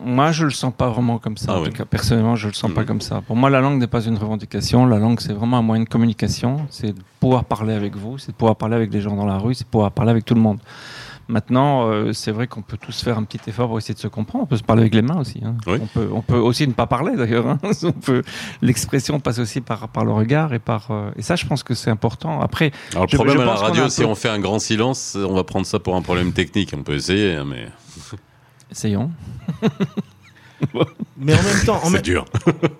[0.03, 1.53] Moi, je le sens pas vraiment comme ça.
[1.53, 1.69] Ah en oui.
[1.69, 2.87] tout cas, personnellement, je le sens pas Mhm.
[2.87, 3.21] comme ça.
[3.21, 4.85] Pour moi, la langue n'est pas une revendication.
[4.85, 6.65] La langue, c'est vraiment un moyen de communication.
[6.69, 9.37] C'est de pouvoir parler avec vous, c'est de pouvoir parler avec les gens dans la
[9.37, 10.59] rue, c'est de pouvoir parler avec tout le monde.
[11.27, 14.07] Maintenant, euh, c'est vrai qu'on peut tous faire un petit effort pour essayer de se
[14.07, 14.43] comprendre.
[14.43, 15.41] On peut se parler avec les mains aussi.
[15.43, 15.55] hein.
[15.65, 15.79] Oui.
[15.81, 17.47] On peut, on peut aussi ne pas parler d'ailleurs.
[17.47, 17.57] hein.
[18.61, 21.73] L'expression passe aussi par par le regard et par euh, et ça, je pense que
[21.73, 22.41] c'est important.
[22.41, 24.59] Après, Alors le Je- problème je à la radio, si peu- on fait un grand
[24.59, 26.73] silence, on va prendre ça pour un problème technique.
[26.77, 27.67] On peut essayer, hein, mais
[28.71, 29.11] Essayons.
[31.17, 32.25] Mais en même temps, en, C'est dur.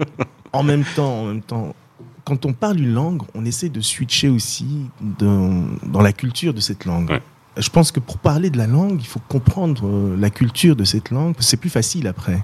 [0.54, 1.76] en même temps, en même temps,
[2.24, 6.60] quand on parle une langue, on essaie de switcher aussi dans, dans la culture de
[6.60, 7.10] cette langue.
[7.10, 7.21] Ouais.
[7.58, 10.84] Je pense que pour parler de la langue, il faut comprendre euh, la culture de
[10.84, 11.36] cette langue.
[11.39, 12.43] C'est plus facile après.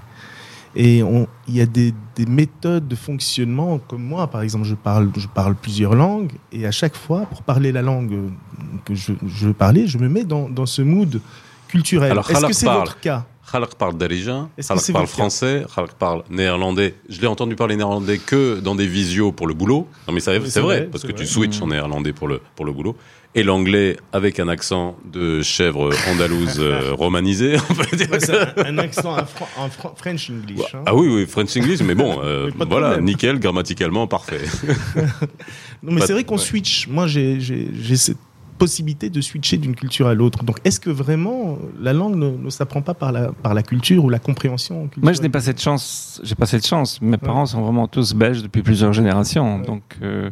[0.74, 4.74] Et on- il y a des, des méthodes de fonctionnement, comme moi, par exemple, je
[4.74, 8.30] parle, je parle plusieurs langues, et à chaque fois, pour parler la langue
[8.86, 11.20] que je, je veux parler, je me mets dans, dans ce mood
[11.68, 12.12] culturel.
[12.12, 12.78] Alors, Est-ce que c'est parle.
[12.78, 13.26] votre cas?
[13.52, 16.94] Khalak parle darija, Khalak parle français, Khalak parle néerlandais.
[17.10, 19.86] Je l'ai entendu parler néerlandais que dans des visios pour le boulot.
[20.08, 22.72] Non mais c'est vrai, vrai, parce que tu switches en néerlandais pour le, pour le
[22.72, 22.96] boulot.
[23.34, 28.10] Et l'anglais avec un accent de chèvre andalouse euh, romanisé, on peut dire.
[28.10, 30.74] Ouais, c'est un, un accent, un, fran- French English.
[30.74, 30.82] hein.
[30.84, 33.04] Ah oui, oui, French English, mais bon, euh, Mais voilà, problème.
[33.06, 34.40] nickel, grammaticalement parfait.
[35.82, 36.42] Non, mais c'est vrai qu'on ouais.
[36.42, 36.88] switch.
[36.88, 37.38] Moi, j'ai
[37.96, 38.18] cette
[38.64, 40.44] possibilité de switcher d'une culture à l'autre.
[40.44, 44.04] Donc, est-ce que vraiment la langue ne, ne s'apprend pas par la, par la culture
[44.04, 46.20] ou la compréhension Moi, je n'ai pas cette chance.
[46.24, 47.00] J'ai pas cette chance.
[47.02, 49.58] Mes parents sont vraiment tous belges depuis plusieurs générations.
[49.58, 49.66] Ouais.
[49.66, 50.30] Donc, euh,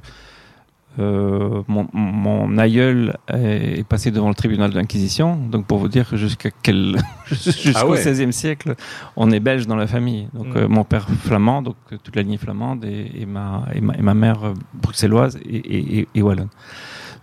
[0.98, 5.36] euh, mon, mon aïeul est, passé devant le tribunal de l'Inquisition.
[5.36, 8.02] Donc, pour vous dire que jusqu'à quel jusqu'au Ah ouais.
[8.04, 8.74] XVIe siècle,
[9.16, 10.28] on est belge dans la famille.
[10.34, 10.56] Donc, Mm.
[10.56, 13.94] euh, mon père flamand, donc euh, toute la lignée flamande, et, et ma, et, ma,
[13.94, 16.48] et ma mère euh, bruxelloise et, et, wallonne.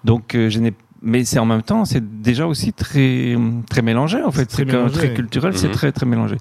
[0.05, 3.35] Donc, euh, je n'ai mais c'est en même temps, c'est déjà aussi très
[3.69, 5.73] très mélangé en fait, très c'est très culturel, c'est Mhm.
[5.73, 6.37] très très mélangé.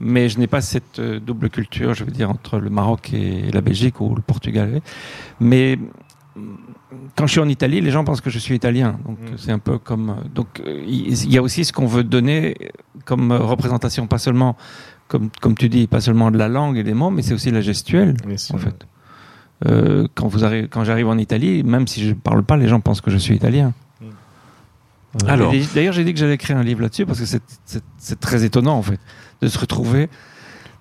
[0.00, 3.50] Mais je n'ai pas cette euh, double culture, je veux dire, entre le Maroc et
[3.52, 4.80] la Belgique ou le Portugal.
[5.40, 5.78] Mais
[6.36, 6.40] mm,
[7.16, 8.98] quand je suis en Italie, les gens pensent que je suis italien.
[9.06, 9.38] Donc Mhm.
[9.38, 10.10] c'est un peu comme.
[10.10, 12.56] euh, Donc euh, il y a aussi ce qu'on veut donner
[13.04, 14.56] comme représentation, pas seulement,
[15.08, 17.50] comme, comme tu dis, pas seulement de la langue et des mots, mais c'est aussi
[17.50, 18.16] la gestuelle,
[18.54, 18.86] en fait.
[19.66, 22.80] Euh, quand vous arrivez, quand j'arrive en Italie, même si je parle pas, les gens
[22.80, 23.72] pensent que je suis italien.
[25.26, 25.52] Alors.
[25.74, 28.82] D'ailleurs, j'ai dit que j'allais écrire un livre là-dessus parce que c'est- très étonnant en
[28.82, 28.98] fait
[29.42, 30.08] de se retrouver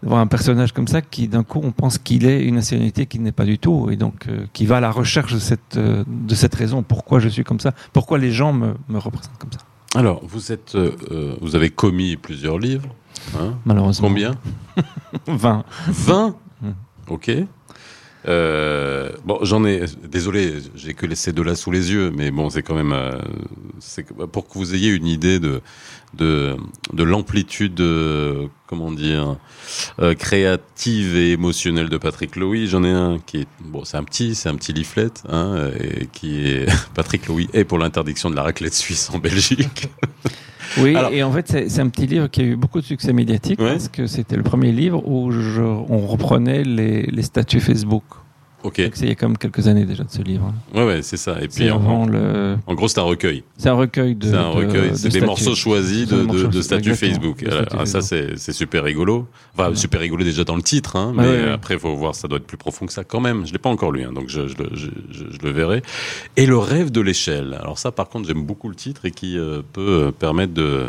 [0.01, 3.21] devant un personnage comme ça qui d'un coup on pense qu'il est une nationalité qu'il
[3.21, 6.03] n'est pas du tout et donc euh, qui va à la recherche de cette euh,
[6.07, 9.51] de cette raison pourquoi je suis comme ça pourquoi les gens me, me représentent comme
[9.53, 9.59] ça
[9.99, 12.89] Alors, vous êtes, euh, vous avez commis plusieurs livres.
[13.39, 13.53] hein?
[13.65, 14.35] Malheureusement Combien?
[15.27, 16.69] 20 20 Mm.
[17.09, 17.31] Ok.
[18.27, 19.83] Euh, bon, j'en ai.
[20.09, 22.93] Désolé, j'ai que ces deux-là sous les yeux, mais bon, c'est quand même.
[22.93, 23.19] euh,
[23.79, 25.61] c'est pour que vous ayez une idée de
[26.13, 26.55] de,
[26.93, 29.37] de l'amplitude, euh, comment dire,
[29.99, 32.67] euh, créative et émotionnelle de Patrick Lowy.
[32.67, 36.07] J'en ai un qui est bon, c'est un petit, c'est un petit leaflet, hein, et
[36.07, 39.87] qui est Patrick Lowy est pour l'interdiction de la raclette suisse en Belgique.
[40.81, 43.13] oui Alors- et en fait c'est un petit livre qui a eu beaucoup de succès
[43.13, 43.71] médiatique Ouais.
[43.73, 48.03] parce que c'était le premier livre où je, on reprenait les, les statuts Facebook
[48.63, 48.81] Ok.
[48.81, 51.01] Donc, c'est il y a quand même quelques années déjà de ce livre Ouais, ouais,
[51.01, 51.41] c'est ça.
[51.41, 53.43] Et puis en, vraiment le en gros, c'est un recueil.
[53.57, 56.61] c'est un recueil de C'est un recueil, de c'est des morceaux choisis de, de, de
[56.61, 57.45] statuts exactement, Facebook.
[57.51, 59.27] Ah, ah, ça, c'est c'est super rigolo.
[59.57, 59.75] Enfin, Ouais.
[59.75, 61.51] super rigolo déjà dans le titre, hein, Ouais, mais ouais, ouais.
[61.51, 63.45] après, faut voir, ça doit être plus profond que ça quand même.
[63.45, 64.87] Je l'ai pas encore lu, hein, donc je, je, le- je,
[65.43, 65.81] le verrai.
[66.37, 67.57] Et le rêve de l'échelle.
[67.59, 70.85] Alors ça, par contre, j'aime beaucoup le titre et qui euh, peut euh, permettre de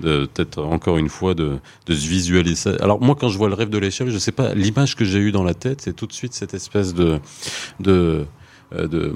[0.00, 2.80] peut-être encore une fois de, de se visualiser.
[2.80, 5.18] Alors moi, quand je vois le rêve de l'échelle, je sais pas, l'image que j'ai
[5.18, 7.20] eue dans la tête, c'est tout de suite cette espèce de
[8.72, 9.14] de,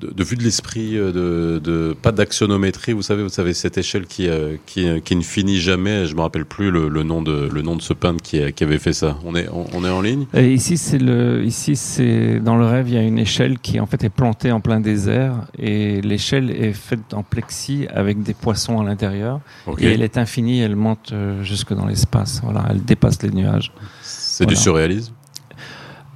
[0.00, 2.92] de, de vue de l'esprit, euh, de, de pas d'actionométrie.
[2.92, 6.06] Vous savez, vous savez cette échelle qui euh, qui, euh, qui ne finit jamais.
[6.06, 8.64] Je me rappelle plus le, le nom de le nom de ce peintre qui, qui
[8.64, 9.18] avait fait ça.
[9.24, 10.26] On est on, on est en ligne?
[10.34, 13.80] Et ici, c'est le, ici, c'est dans le rêve, il y a une échelle qui
[13.80, 18.34] en fait est plantée en plein désert et l'échelle est faite en plexi avec des
[18.34, 19.40] poissons à l'intérieur
[19.78, 22.40] et elle est infinie, elle monte euh, jusque dans l'espace.
[22.44, 23.72] Voilà, elle dépasse les nuages.
[24.02, 25.12] C'est du surréalisme?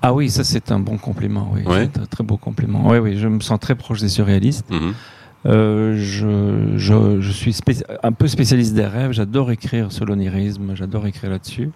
[0.03, 1.51] Ah oui, ça c'est un bon compliment.
[1.53, 1.89] Oui, Ouais.
[1.93, 2.83] c'est un très beau compliment.
[2.89, 4.71] Oui, oui, je me sens très proche des surréalistes.
[4.71, 4.93] Mhm.
[5.47, 7.57] Euh, je, je, je suis
[8.03, 9.13] un peu spécialiste des rêves.
[9.13, 10.75] J'adore écrire sur l'onirisme.
[10.75, 11.71] J'adore écrire là-dessus.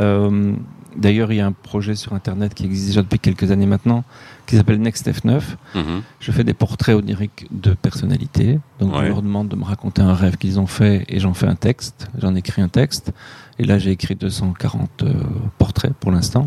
[0.00, 0.54] Euh,
[0.96, 4.04] D'ailleurs, il y a un projet sur Internet qui existe déjà depuis quelques années maintenant,
[4.46, 5.42] qui s'appelle Next F9.
[5.74, 5.82] Mhm.
[6.20, 8.60] Je fais des portraits oniriques de personnalités.
[8.78, 9.00] Donc, Ouais.
[9.02, 11.56] je leur demande de me raconter un rêve qu'ils ont fait et j'en fais un
[11.56, 12.08] texte.
[12.20, 13.12] J'en écris un texte.
[13.58, 15.14] Et là, j'ai écrit 240 euh,
[15.58, 16.46] portraits pour l'instant.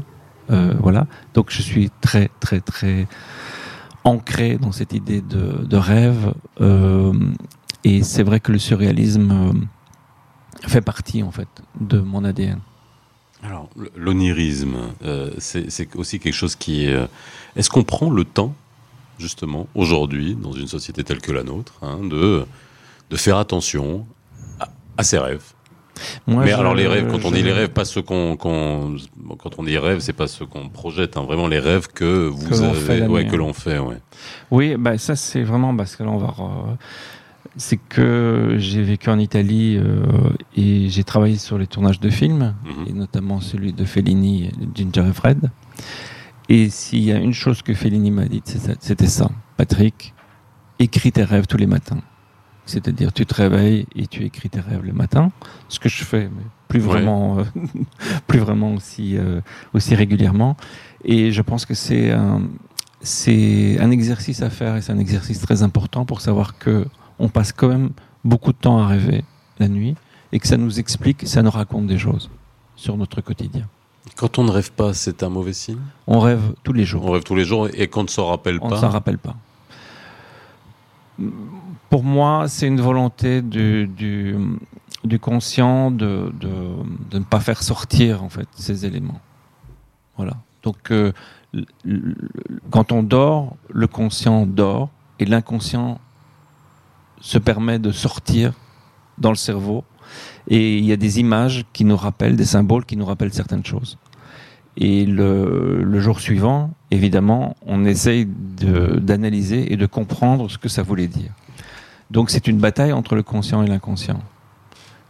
[0.49, 1.07] Euh, voilà.
[1.33, 3.07] Donc, je suis très, très, très
[4.03, 6.33] ancré dans cette idée de, rêve.
[6.61, 7.13] Euh,
[7.83, 12.59] et c'est vrai que le surréalisme euh, fait partie, en fait, de mon ADN.
[13.43, 14.77] Alors, l'onirisme,
[15.37, 17.07] c'est aussi quelque chose qui est.
[17.55, 18.55] Est-ce qu'on prend le temps,
[19.19, 22.45] justement, aujourd'hui, dans une société telle que la nôtre, hein, de,
[23.11, 24.07] de faire attention
[24.59, 25.53] à, à ses rêves?
[26.27, 28.35] Moi, Mais je- alors, les rêves, quand on dit les rêves, pas ceux qu'on.
[28.37, 32.47] quand on dit rêves, c'est pas ceux qu'on projette, hein, vraiment les rêves que vous
[32.49, 32.55] Que
[32.93, 33.07] avez.
[33.07, 33.97] Ouais, que l'on fait, ouais.
[34.51, 36.33] Oui, bah ça c'est vraiment parce que là on va.
[37.59, 40.03] c'est que j'ai vécu en Italie euh,
[40.55, 42.85] et j'ai travaillé sur les tournages de films, Mhm.
[42.87, 45.49] et notamment celui de Fellini, et de Ginger et Fred.
[46.49, 49.29] Et s'il y a une chose que Fellini m'a dit, c'est ça- c'était ça.
[49.57, 50.13] Patrick,
[50.77, 51.97] écris tes rêves tous les matins.
[52.67, 55.31] C'est-à-dire, tu te réveilles et tu écris tes rêves le matin.
[55.69, 56.85] Ce que je fais, mais plus Ouais.
[56.87, 57.43] vraiment, euh,
[58.27, 59.41] plus vraiment aussi, euh,
[59.73, 60.55] aussi régulièrement.
[61.05, 62.41] Et je pense que c'est un,
[63.01, 66.85] c'est un exercice à faire et c'est un exercice très important pour savoir que
[67.19, 67.89] on passe quand même
[68.23, 69.23] beaucoup de temps à rêver
[69.59, 69.95] la nuit
[70.33, 72.29] et que ça nous explique, ça nous raconte des choses
[72.75, 73.65] sur notre quotidien.
[74.17, 75.79] Quand on ne rêve pas, c'est un mauvais signe?
[76.05, 77.05] On rêve tous les jours.
[77.05, 78.79] On rêve tous les jours et qu'on ne s'en rappelle On ne pas.
[78.81, 79.35] s'en rappelle pas.
[81.89, 83.89] Pour moi, c'est une volonté du,
[85.21, 86.31] conscient de,
[87.13, 89.21] ne pas faire sortir en fait ces éléments.
[90.17, 90.33] Voilà.
[90.63, 91.13] Donc, euh,
[92.71, 95.99] quand on dort, le conscient dort et l'inconscient
[97.21, 98.53] se permet de sortir
[99.17, 99.83] dans le cerveau.
[100.47, 103.65] Et il y a des images qui nous rappellent, des symboles qui nous rappellent certaines
[103.65, 103.97] choses.
[104.77, 111.07] Et le, jour suivant, évidemment, on essaye d'analyser et de comprendre ce que ça voulait
[111.07, 111.31] dire.
[112.11, 114.19] Donc c'est une bataille entre le conscient et l'inconscient.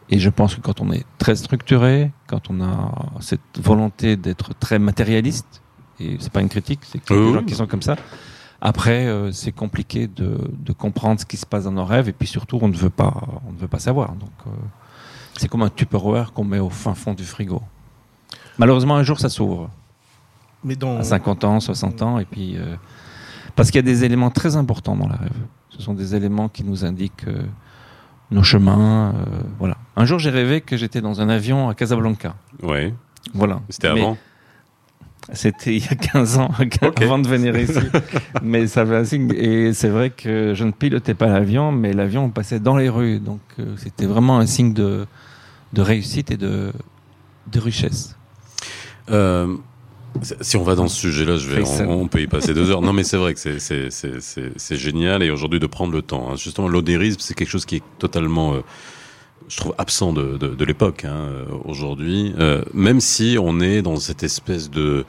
[0.10, 4.53] Et je pense que quand on est très structuré, quand on a cette volonté d'être
[4.57, 5.62] très matérialiste,
[5.99, 7.95] et c'est pas une critique, c'est a Oui, des gens qui sont comme ça,
[8.62, 12.13] après euh, c'est compliqué de, de comprendre ce qui se passe dans nos rêves, et
[12.13, 13.13] puis surtout on ne veut pas,
[13.47, 14.13] on ne veut pas savoir.
[14.13, 14.49] Donc euh,
[15.38, 17.62] c'est comme un Tupperware qu'on met au fin fond du frigo.
[18.57, 19.69] Malheureusement, un jour, ça s'ouvre.
[20.63, 22.55] Mais dans, À 50 ans, 60 ans, et puis.
[22.57, 22.75] euh,
[23.55, 25.31] parce qu'il y a des éléments très importants dans la rêve.
[25.69, 27.43] Ce sont des éléments qui nous indiquent euh,
[28.32, 29.13] nos chemins.
[29.15, 29.23] euh,
[29.60, 29.77] voilà.
[29.95, 32.36] Un jour, j'ai rêvé que j'étais dans un avion à Casablanca.
[32.63, 32.93] Ouais.
[33.34, 33.62] Voilà.
[33.69, 34.17] C'était Mais avant.
[35.34, 37.01] C'était il y a 15 ans, Ok.
[37.01, 37.80] avant de venir ici.
[38.41, 39.30] mais ça avait un signe.
[39.36, 43.19] Et c'est vrai que je ne pilotais pas l'avion, mais l'avion passait dans les rues.
[43.19, 45.06] Donc euh, c'était vraiment un signe de,
[45.73, 46.71] de réussite et de,
[47.51, 48.15] de richesse.
[49.10, 49.58] Euh,
[50.41, 52.82] si on va dans ce sujet-là, je vais, on, on peut y passer deux heures.
[52.82, 56.30] Non, mais c'est vrai que c'est génial et aujourd'hui de prendre le temps.
[56.32, 56.36] hein.
[56.36, 58.60] Justement, l'odérisme, c'est quelque chose qui est totalement, euh,
[59.47, 62.34] je trouve, absent de, de, de l'époque hein, euh, aujourd'hui.
[62.39, 65.06] Euh, même si on est dans cette espèce de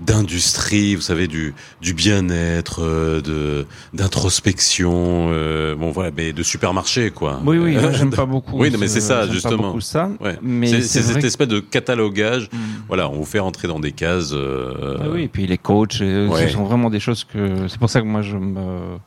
[0.00, 7.10] d'industrie, vous savez, du, du bien-être, euh, de d'introspection, euh, bon voilà, mais de supermarché
[7.10, 7.40] quoi.
[7.44, 8.58] Oui, oui, moi, j'aime pas beaucoup.
[8.58, 9.68] Oui, non, mais c'est ça, pas justement.
[9.68, 10.10] beaucoup ça.
[10.20, 10.38] Ouais.
[10.42, 12.48] Mais c'est c'est c'est cette espèce de catalogage.
[12.52, 12.56] Mm.
[12.88, 14.30] Voilà, on vous fait rentrer dans des cases.
[14.32, 16.46] euh, Ah oui, et puis les coachs, Ouais.
[16.46, 17.66] ce sont vraiment des choses que.
[17.68, 18.98] C'est pour ça que moi, je me.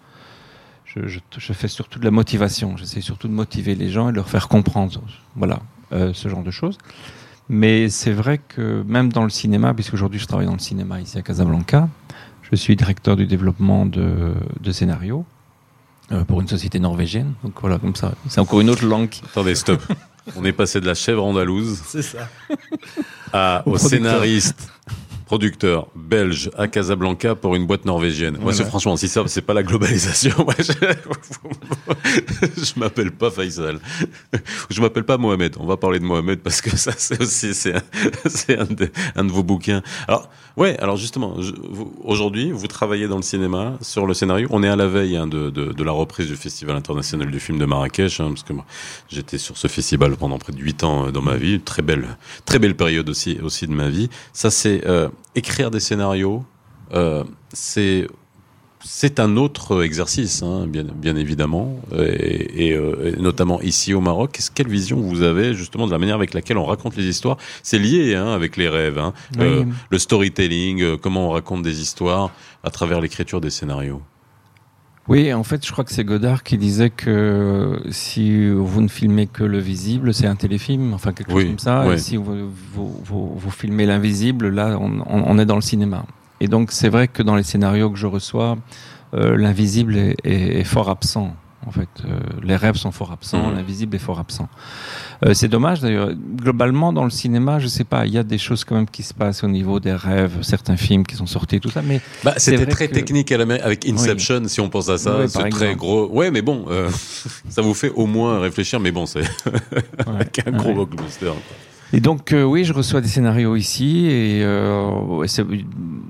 [0.85, 2.75] Je, je, je fais surtout de la motivation.
[2.75, 5.01] J'essaie surtout de motiver les gens et de leur faire comprendre.
[5.37, 5.59] Voilà,
[5.93, 6.77] euh, ce genre de choses.
[7.49, 11.17] Mais c'est vrai que même dans le cinéma, puisqu'aujourd'hui je travaille dans le cinéma ici
[11.17, 11.89] à Casablanca,
[12.49, 15.25] je suis directeur du développement de, de scénarios
[16.11, 17.33] euh, pour une société norvégienne.
[17.43, 18.13] Donc voilà, comme ça.
[18.27, 19.09] C'est encore une autre langue.
[19.09, 19.81] qui- Attendez, stop.
[20.37, 22.29] On est passé de la chèvre andalouse C'est ça.
[23.33, 23.89] à, Au au producteur.
[23.89, 24.71] scénariste,
[25.31, 28.33] producteur belge à Casablanca pour une boîte norvégienne.
[28.41, 28.65] Moi, Voilà.
[28.65, 30.33] franchement, si ça, c'est pas la globalisation.
[30.43, 30.73] Moi, je,
[32.57, 33.79] je m'appelle pas Faisal.
[34.69, 35.55] Je m'appelle pas Mohamed.
[35.57, 37.73] On va parler de Mohamed parce que ça, c'est aussi, c'est
[38.59, 39.81] un, de, un de vos bouquins.
[40.09, 41.37] Alors, ouais, alors justement,
[42.03, 44.49] aujourd'hui, vous travaillez dans le cinéma, sur le scénario.
[44.51, 47.39] On est à la veille hein, de, de, de la reprise du Festival international du
[47.39, 48.65] film de Marrakech, hein, parce que moi,
[49.09, 51.61] j'étais sur ce festival pendant près de huit ans euh, dans ma vie.
[51.61, 54.09] Très belle, très belle période aussi, aussi de ma vie.
[54.33, 56.43] Ça, c'est euh, écrire des scénarios.
[56.93, 58.07] Euh, c'est
[58.83, 64.01] c'est un autre exercice, hein, bien, bien évidemment, et, et, euh, et notamment ici au
[64.01, 64.39] Maroc.
[64.55, 67.37] Quelle vision vous avez justement de la manière avec laquelle on raconte les histoires?
[67.61, 69.13] C'est lié hein, avec les rêves, hein.
[69.37, 69.45] Oui.
[69.45, 72.31] Euh, le storytelling, euh, comment on raconte des histoires
[72.63, 74.01] à travers l'écriture des scénarios.
[75.07, 79.27] Oui, en fait, je crois que c'est Godard qui disait que si vous ne filmez
[79.27, 81.93] que le visible, c'est un téléfilm, enfin quelque Oui, chose comme ça.
[81.93, 85.61] Et si vous, vous, vous, vous filmez l'invisible, là, on, on- on est dans le
[85.61, 86.05] cinéma.
[86.39, 88.57] Et donc, c'est vrai que dans les scénarios que je reçois,
[89.13, 91.35] euh, l'invisible est, est- est fort absent.
[91.67, 93.55] En fait, Euh, les rêves sont fort absents, Mhm.
[93.55, 94.49] l'invisible est fort absent.
[95.23, 96.09] Euh, c'est dommage d'ailleurs.
[96.35, 99.03] Globalement, dans le cinéma, je sais pas, il y a des choses quand même qui
[99.03, 101.83] se passent au niveau des rêves, certains films qui sont sortis, tout ça.
[101.83, 104.97] Mais Bah, c'était très que- technique à la main avec Inception, si on pense à
[104.97, 105.17] ça.
[105.19, 105.75] Oui, c'est très exemple.
[105.77, 106.07] gros.
[106.09, 106.89] Ouais, mais bon, euh,
[107.49, 108.79] ça vous fait au moins réfléchir.
[108.79, 109.21] Mais bon, c'est
[110.07, 110.73] avec un gros Ouais.
[110.73, 111.25] blockbuster.
[111.27, 111.35] quoi.
[111.93, 115.45] Et donc euh, oui, je reçois des scénarios ici et euh, ouais, c'est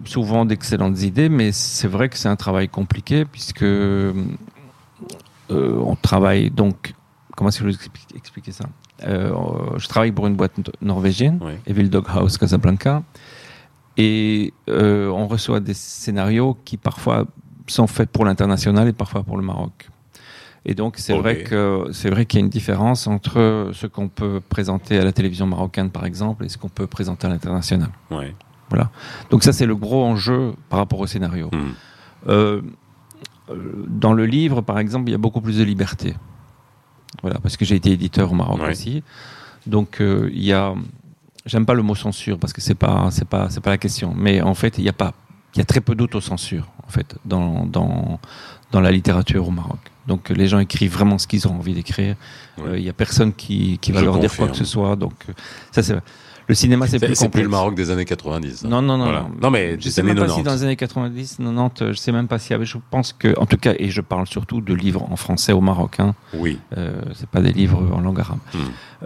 [0.06, 3.66] souvent d'excellentes idées, mais c'est vrai que c'est un travail compliqué puisque
[5.52, 6.94] on travaille donc
[7.36, 8.66] comment est-ce que je vais expliquer, expliquer ça?
[9.04, 9.34] Euh,
[9.78, 11.40] Je travaille pour une boîte no- norvégienne.
[11.66, 13.04] Evil Dog House Casablanca,
[13.98, 17.26] et euh, on reçoit des scénarios qui parfois
[17.68, 19.90] sont faits pour l'international et parfois pour le Maroc.
[20.66, 24.10] Et donc c'est vrai que c'est vrai qu'il y a une différence entre ce qu'on
[24.10, 27.90] peut présenter à la télévision marocaine par exemple et ce qu'on peut présenter à l'international.
[28.12, 28.34] Ouais.
[29.32, 31.50] Donc ça c'est le gros enjeu par rapport au scénario.
[31.52, 31.72] Hmm.
[32.28, 32.62] Euh, euh,
[33.88, 36.16] dans le livre, par exemple, il y a beaucoup plus de liberté.
[37.22, 38.70] Voilà, parce que j'ai été éditeur au Maroc Ouais.
[38.72, 39.04] aussi.
[39.68, 40.74] Donc euh, il y a,
[41.46, 44.14] j'aime pas le mot censure parce que c'est pas, c'est pas, c'est pas la question.
[44.18, 45.14] Mais en fait, il y a pas,
[45.54, 48.20] il y a très peu d'autocensure en fait dans dans
[48.72, 49.80] dans la littérature au Maroc.
[50.08, 52.16] Donc les gens écrivent vraiment ce qu'ils ont envie d'écrire.
[52.58, 52.64] Ouais.
[52.70, 54.96] Euh, Il y a personne qui qui va Je leur dire quoi que ce soit.
[54.96, 55.34] Donc euh,
[55.72, 55.98] ça c'est
[56.52, 58.66] le cinéma c'est plus c'est plus le Maroc des années 90.
[58.66, 58.68] hein.
[58.68, 59.22] Non, non, non, Voilà.
[59.22, 59.30] non.
[59.42, 60.44] Non, mais je sais même pas si 90.
[60.44, 62.66] dans les années 90, 90, euh, je sais même pas avait.
[62.66, 65.62] Je pense que, en tout cas, et je parle surtout de livres en français au
[65.62, 66.02] Maroc.
[66.02, 66.60] Hein, Oui.
[66.78, 68.40] euh, c'est pas des livres en langue arabe.
[68.54, 68.58] Hmm.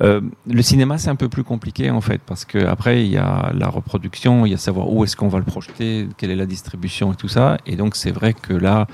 [0.02, 3.18] Euh, le cinéma, c'est un peu plus compliqué en fait, parce que après il y
[3.18, 6.36] a la reproduction, il y a savoir où est-ce qu'on va le projeter, quelle est
[6.36, 7.58] la distribution et tout ça.
[7.68, 8.88] Et donc c'est vrai que là,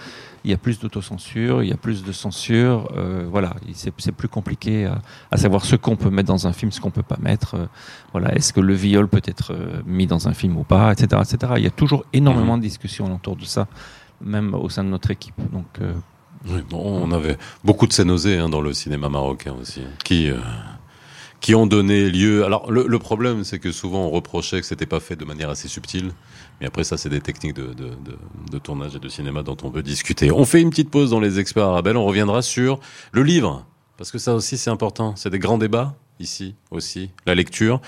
[0.43, 2.91] il y a plus d'autocensure, il y a plus de censure.
[2.95, 4.89] euh, voilà, c'est plus compliqué
[5.32, 7.56] à, savoir ce qu'on peut mettre dans un film, ce qu'on peut pas mettre.
[7.56, 7.65] euh,
[8.12, 11.21] voilà, est-ce que le viol peut être euh, mis dans un film ou pas, etc.,
[11.23, 11.54] etc.
[11.58, 13.67] Il y a toujours énormément de discussions autour de ça,
[14.19, 15.36] même au sein de notre équipe.
[15.51, 15.80] Donc
[16.47, 20.38] Oui, bon, on avait beaucoup de scénosés hein, dans le cinéma marocain aussi, qui euh,
[21.41, 22.45] qui ont donné lieu.
[22.45, 25.49] Alors le, le problème, c'est que souvent on reprochait que c'était pas fait de manière
[25.49, 26.12] assez subtile.
[26.60, 28.17] Mais après ça, c'est des techniques de, de, de,
[28.51, 30.32] de tournage et de cinéma dont on peut discuter.
[30.32, 31.91] On fait une petite pause dans les experts arabes.
[31.95, 32.80] On reviendra sur
[33.12, 33.65] le livre,
[33.97, 35.15] parce que ça aussi c'est important.
[35.15, 37.82] C'est des grands débats ici aussi, la lecture.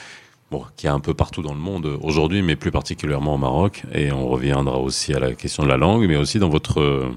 [0.49, 3.83] Bon, qui est un peu partout dans le monde aujourd'hui, mais plus particulièrement au Maroc.
[3.91, 7.11] Et on reviendra aussi à la question de la langue, mais aussi dans votre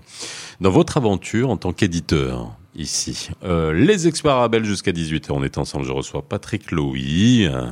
[0.61, 3.31] dans votre aventure en tant qu'éditeur ici.
[3.45, 5.85] Euh, les experts jusqu'à 18h, on est ensemble.
[5.85, 7.67] Je reçois Patrick euh,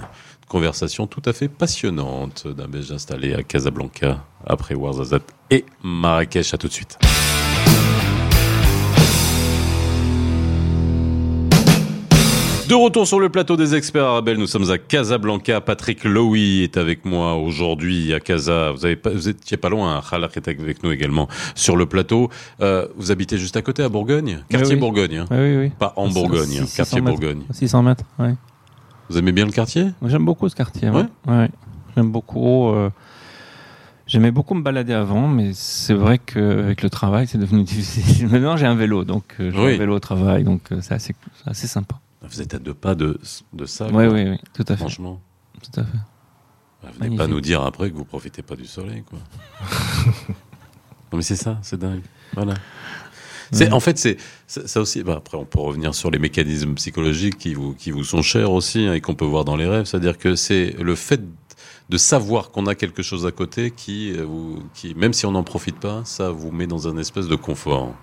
[0.48, 6.54] Conversation tout à fait passionnante d'un Belge installé à Casablanca après Ouarzazate et Marrakech.
[6.54, 6.98] À tout de suite.
[12.68, 15.60] De retour sur le plateau des experts arabes, nous sommes à Casablanca.
[15.60, 18.70] Patrick Lowy est avec moi aujourd'hui à Casa.
[18.72, 20.02] Vous avez pas, vous étiez pas loin, hein.
[20.08, 22.30] Khalak est avec nous également sur le plateau.
[22.62, 24.80] Euh, vous habitez juste à côté à Bourgogne, quartier oui.
[24.80, 25.26] Bourgogne, hein.
[25.30, 25.72] oui, oui, oui.
[25.78, 27.18] pas en Bourgogne, hein, quartier 600 mètres.
[27.20, 27.42] Bourgogne.
[27.50, 28.28] 600 mètres, oui.
[29.10, 29.88] Vous aimez bien le quartier?
[30.06, 30.88] J'aime beaucoup ce quartier.
[30.88, 31.32] Ouais Ouais?
[31.34, 31.48] Ouais.
[31.94, 32.68] J'aime beaucoup.
[32.70, 32.88] euh,
[34.06, 38.28] J'aimais beaucoup me balader avant, mais c'est vrai qu'avec le travail, c'est devenu difficile.
[38.28, 39.74] Maintenant, j'ai un vélo, donc euh, j'ai Oui.
[39.74, 41.96] un vélo au travail, donc c'est assez, c'est assez sympa.
[42.28, 43.18] Vous êtes à deux pas de,
[43.52, 43.88] de ça.
[43.92, 44.76] Oui, oui, oui, tout à fait.
[44.76, 45.20] Franchement.
[45.62, 45.98] Tout à fait.
[46.82, 49.18] Vous venez pas nous dire après que vous profitez pas du soleil, quoi.
[51.12, 52.02] non mais c'est ça, c'est dingue.
[52.34, 52.54] Voilà.
[53.52, 55.02] C'est, en fait, c'est ça aussi.
[55.02, 58.50] bah, après, on peut revenir sur les mécanismes psychologiques qui vous qui vous sont chers
[58.50, 59.84] aussi hein, et qu'on peut voir dans les rêves.
[59.84, 61.20] C'est-à-dire que c'est le fait
[61.88, 65.32] de savoir qu'on a quelque chose à côté qui, euh, vous, qui, même si on
[65.32, 67.94] n'en profite pas, ça vous met dans un espèce de confort.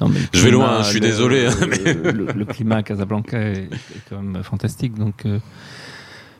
[0.00, 2.76] Non, mais Je vais climat, loin, je suis le- désolé, hein, Le, le- le climat
[2.76, 3.70] à Casablanca est, est
[4.10, 5.38] quand même fantastique, donc euh,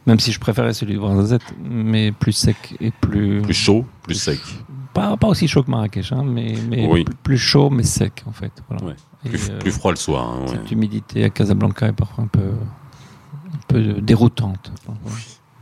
[0.06, 4.14] même si je préférais celui de Ouarzazate, mais plus sec et plus, Plus chaud, plus
[4.14, 4.40] sec,
[4.94, 7.04] pas, pas aussi chaud que Marrakech, hein, mais, mais Oui.
[7.04, 8.52] plus, plus chaud mais sec en fait.
[8.68, 8.84] Voilà.
[8.84, 8.96] Ouais.
[9.24, 10.28] Et, plus, euh, plus froid le soir.
[10.30, 10.48] hein, ouais.
[10.48, 14.70] Cette humidité à Casablanca est parfois un peu, un peu déroutante.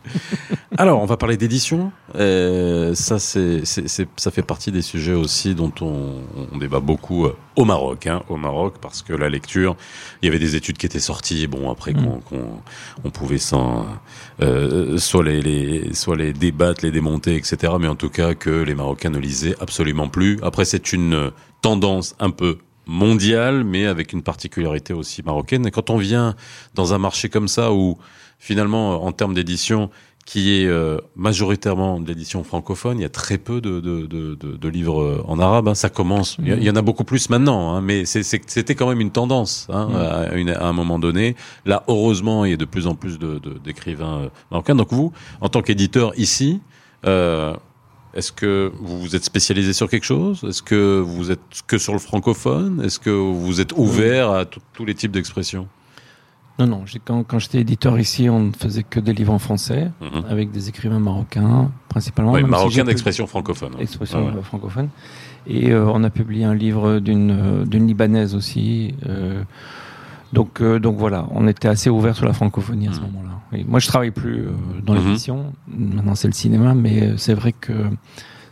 [0.76, 1.92] Alors, on va parler d'édition.
[2.16, 6.80] Euh, ça, c'est, c'est, c'est- ça fait partie des sujets aussi dont on, on débat
[6.80, 8.06] beaucoup euh, au Maroc.
[8.06, 9.76] Hein, au Maroc, parce que la lecture,
[10.22, 11.46] il y avait des études qui étaient sorties.
[11.46, 11.96] Bon, après Mm.
[12.04, 12.48] qu'on, qu'on
[13.04, 13.86] on pouvait sans,
[14.42, 17.74] euh, soit les, les, soit les débattre, les démonter, etc.
[17.78, 20.38] Mais en tout cas, que les Marocains ne lisaient absolument plus.
[20.42, 21.30] Après, c'est une
[21.62, 25.66] tendance un peu mondiale, mais avec une particularité aussi marocaine.
[25.66, 26.34] Et quand on vient
[26.74, 27.96] dans un marché comme ça où
[28.48, 29.88] finalement, en termes d'édition,
[30.26, 32.98] qui est euh, majoritairement de l'édition francophone.
[32.98, 35.68] Il y a très peu de, de, de, de, livres euh, en arabe.
[35.68, 35.74] hein.
[35.74, 36.36] Ça commence.
[36.40, 39.00] Il y a- il y, en a beaucoup plus maintenant, hein, mais c'était quand même
[39.00, 39.96] une tendance hein, Mm.
[39.96, 41.36] à, une- à un moment donné.
[41.66, 44.74] Là, heureusement, il y a de plus en plus de- de- d'écrivains euh, marocains.
[44.74, 46.60] Donc vous, en tant qu'éditeur ici,
[47.06, 47.54] euh,
[48.14, 50.42] est-ce que vous vous êtes spécialisé sur quelque chose?
[50.48, 52.80] Est-ce que vous êtes que sur le francophone?
[52.84, 55.66] Est-ce que vous êtes ouvert à tout- tous les types d'expressions?
[56.58, 59.90] Non, non, quand, quand j'étais éditeur ici, on ne faisait que des livres en français,
[60.00, 60.24] Mhm.
[60.28, 62.30] avec des écrivains marocains, principalement.
[62.32, 63.72] Ouais, même si d'expression francophone.
[63.74, 63.80] hein.
[63.80, 64.36] expression ouais.
[64.36, 64.88] euh, francophone.
[65.48, 68.94] Et euh, on a publié un livre d'une euh, d'une libanaise aussi.
[69.06, 69.42] euh,
[70.32, 73.06] donc, euh, donc voilà, on était assez ouvert sur la francophonie à ce Mhm.
[73.12, 73.64] moment-là.
[73.68, 74.50] Moi, je travaille plus euh,
[74.84, 75.04] dans Mhm.
[75.06, 75.52] l'édition.
[75.68, 77.72] Maintenant, c'est le cinéma, mais euh, c'est vrai que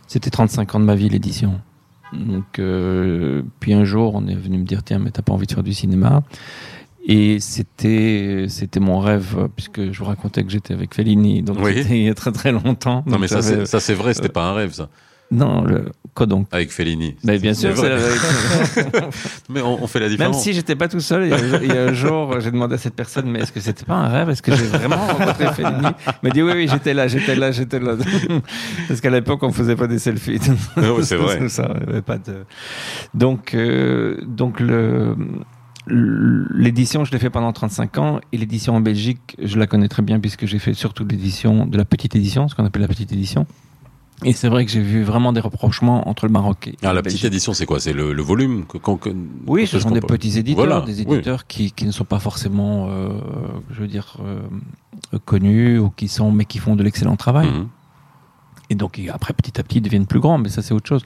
[0.07, 1.59] c'était 35 ans de ma vie l'édition.
[2.13, 5.47] Donc, euh, puis un jour, on est venu me dire tiens, mais t'as pas envie
[5.47, 6.21] de faire du cinéma?
[7.05, 11.57] Et c'était c'était mon rêve euh, puisque je vous racontais que j'étais avec Fellini, donc
[11.61, 11.73] Oui.
[11.75, 13.03] c'était il y a très très longtemps.
[13.07, 14.87] Non mais ça c'est ça c'est vrai, c'était pas un rêve ça.
[15.31, 17.15] Non, le quoi donc Avec Fellini.
[17.23, 17.97] Mais bien sûr, C'est la-
[19.49, 20.43] Mais on, on fait la même différence.
[20.43, 21.23] si j'étais pas tout seul.
[21.63, 23.95] Il y a un jour- j'ai demandé à cette personne, mais est-ce que c'était pas
[23.95, 24.29] un rêve?
[24.29, 25.87] Est-ce que j'ai vraiment rencontré Fellini?
[25.87, 27.95] Il m'a dit oui, oui, j'étais là, j'étais là, j'étais là.
[28.87, 30.39] Parce qu'à l'époque, on faisait pas des selfies.
[30.77, 31.49] Oui, c'est vrai.
[31.49, 31.73] ça,
[32.05, 32.45] pas de.
[33.15, 35.15] Donc, euh, donc le.
[35.87, 40.01] L'édition, je l'ai fait pendant 35 ans et l'édition en Belgique, je la connais très
[40.01, 43.11] bien puisque j'ai fait surtout l'édition de la petite édition, ce qu'on appelle la petite
[43.11, 43.45] édition.
[44.23, 46.93] Et c'est vrai que j'ai vu vraiment des rapprochements entre le Maroc et Ah, la
[46.93, 47.25] la petite Belgique.
[47.33, 47.81] édition, c'est quoi?
[47.81, 49.09] C'est le, le volume que, que-
[49.47, 51.13] Oui, ce sont des petits éditeurs, Voilà, des oui.
[51.15, 53.09] éditeurs qui, qui ne sont pas forcément, euh,
[53.71, 54.39] je veux dire, euh,
[55.25, 57.47] connus ou qui sont, mais qui font de l'excellent travail.
[57.47, 57.67] Mhm.
[58.69, 61.03] Et donc après, petit à petit, ils deviennent plus grands, mais ça c'est autre chose.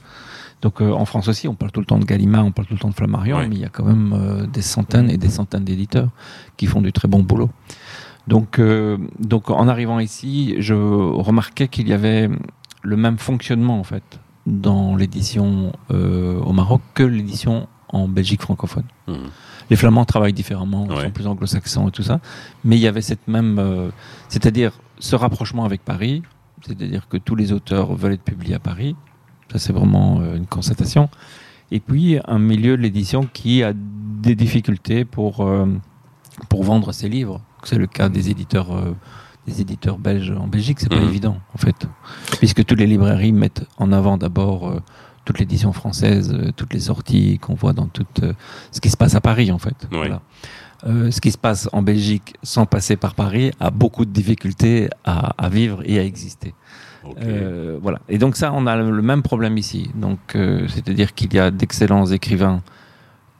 [0.62, 2.74] Donc euh, en France aussi, on parle tout le temps de Gallimard, on parle tout
[2.74, 5.28] le temps de Flammarion, mais il y a quand même euh, des centaines et des
[5.28, 6.08] centaines d'éditeurs
[6.56, 7.50] qui font du très bon boulot.
[8.26, 12.28] Donc, euh, donc en arrivant ici, je remarquais qu'il y avait
[12.82, 18.84] le même fonctionnement en fait dans l'édition au Maroc que l'édition en Belgique francophone.
[19.06, 19.16] Mhm.
[19.70, 21.04] Les Flamands travaillent différemment, ils Ouais.
[21.04, 22.20] sont plus anglo-saxons et tout ça,
[22.64, 23.90] mais il y avait cette même,
[24.28, 26.22] c'est-à-dire ce rapprochement avec Paris,
[26.66, 28.96] c'est-à-dire que tous les auteurs veulent être publiés à Paris,
[29.52, 31.08] ça c'est vraiment euh, une constatation,
[31.70, 35.66] et puis un milieu de l'édition qui a des difficultés pour euh,
[36.48, 37.40] pour vendre ses livres.
[37.64, 38.94] C'est le cas des éditeurs euh,
[39.46, 41.08] des éditeurs belges en Belgique, c'est pas Mhm.
[41.08, 41.86] évident en fait,
[42.38, 44.80] puisque toutes les librairies mettent en avant d'abord euh,
[45.24, 48.04] toute l'édition française, toutes les sorties qu'on voit dans tout
[48.72, 49.76] ce qui se passe à Paris en fait.
[49.90, 49.98] Oui.
[49.98, 50.20] Voilà.
[50.86, 54.88] Euh, ce qui se passe en Belgique sans passer par Paris a beaucoup de difficultés
[55.04, 56.54] à, à vivre et à exister.
[57.22, 58.00] Euh, voilà.
[58.08, 59.90] Et donc ça, on a le même problème ici.
[59.94, 62.62] Donc, euh, c'est-à-dire qu'il y a d'excellents écrivains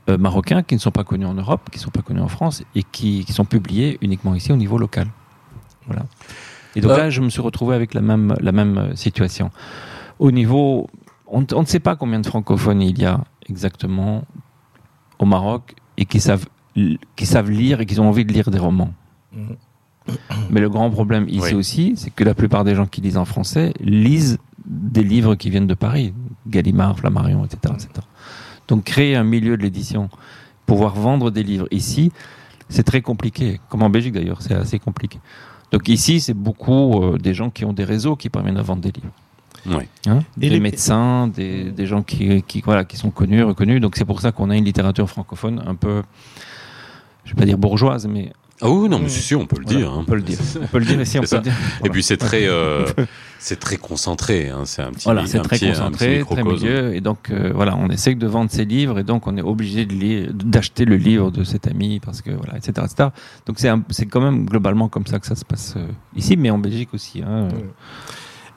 [0.09, 2.28] euh, marocains qui ne sont pas connus en Europe, qui ne sont pas connus en
[2.28, 5.09] France et qui, qui sont publiés uniquement ici au niveau local.
[5.86, 6.04] Voilà.
[6.76, 6.96] Et donc Euh.
[6.96, 9.50] là, je me suis retrouvé avec la même la même situation.
[10.18, 10.88] Au niveau,
[11.26, 14.24] on, on ne sait pas combien de francophones il y a exactement
[15.18, 16.46] au Maroc et qui savent
[17.16, 18.92] qui savent lire et qui ont envie de lire des romans.
[19.32, 19.56] Mhm.
[20.50, 21.54] Mais le grand problème ici Oui.
[21.54, 25.50] aussi, c'est que la plupart des gens qui lisent en français lisent des livres qui
[25.50, 26.12] viennent de Paris,
[26.46, 27.88] Gallimard, Flammarion, etc., etc.
[28.68, 30.09] Donc créer un milieu de l'édition,
[30.66, 32.12] pouvoir vendre des livres ici,
[32.68, 33.61] c'est très compliqué.
[33.70, 35.18] Comme en Belgique d'ailleurs, c'est assez compliqué.
[35.72, 38.82] Donc ici, c'est beaucoup euh, des gens qui ont des réseaux qui permettent de vendre
[38.82, 39.82] des livres.
[40.06, 40.20] Hein?
[40.36, 43.80] Des les- médecins, des, des gens qui, qui, voilà, qui sont connus, reconnus.
[43.80, 46.02] Donc c'est pour ça qu'on a une littérature francophone un peu,
[47.24, 49.64] je vais pas dire bourgeoise, mais Ah oui, non, mais si, si, on peut le
[49.64, 49.90] voilà, dire.
[49.92, 49.96] hein.
[50.00, 50.38] on peut le dire.
[50.62, 51.54] On peut le dire ici, on C'est peut le dire.
[51.84, 52.86] Et puis c'est très, euh,
[53.38, 54.48] c'est très concentré.
[54.48, 54.62] Hein.
[54.64, 57.30] C'est un petit, Voilà, un c'est très petit- un petit concentré, très milieu, et donc
[57.30, 60.96] euh, voilà, on essaie de vendre ses livres, et donc on est obligé d'acheter le
[60.96, 63.09] livre de cet ami parce que voilà, etc., etc.
[63.46, 65.86] Donc c'est un- c'est quand même globalement comme ça que ça se passe euh,
[66.16, 67.22] ici, mais en Belgique aussi.
[67.22, 67.44] Hein.
[67.52, 67.64] Ouais.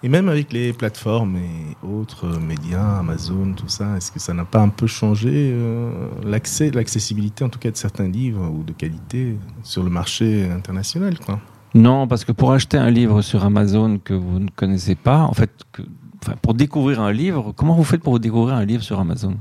[0.04, 4.46] Et même avec les plateformes et autres médias, Amazon, tout ça, est-ce que ça n'a
[4.46, 8.72] pas un peu changé euh, l'accès, l'accessibilité en tout cas de certains livres ou de
[8.72, 11.40] qualité sur le marché international quoi?
[11.76, 15.34] Non, parce que pour acheter un livre sur Amazon que vous ne connaissez pas, en
[15.34, 15.84] fait, que,
[16.22, 19.36] enfin, pour découvrir un livre, comment vous faites pour découvrir un livre sur Amazon?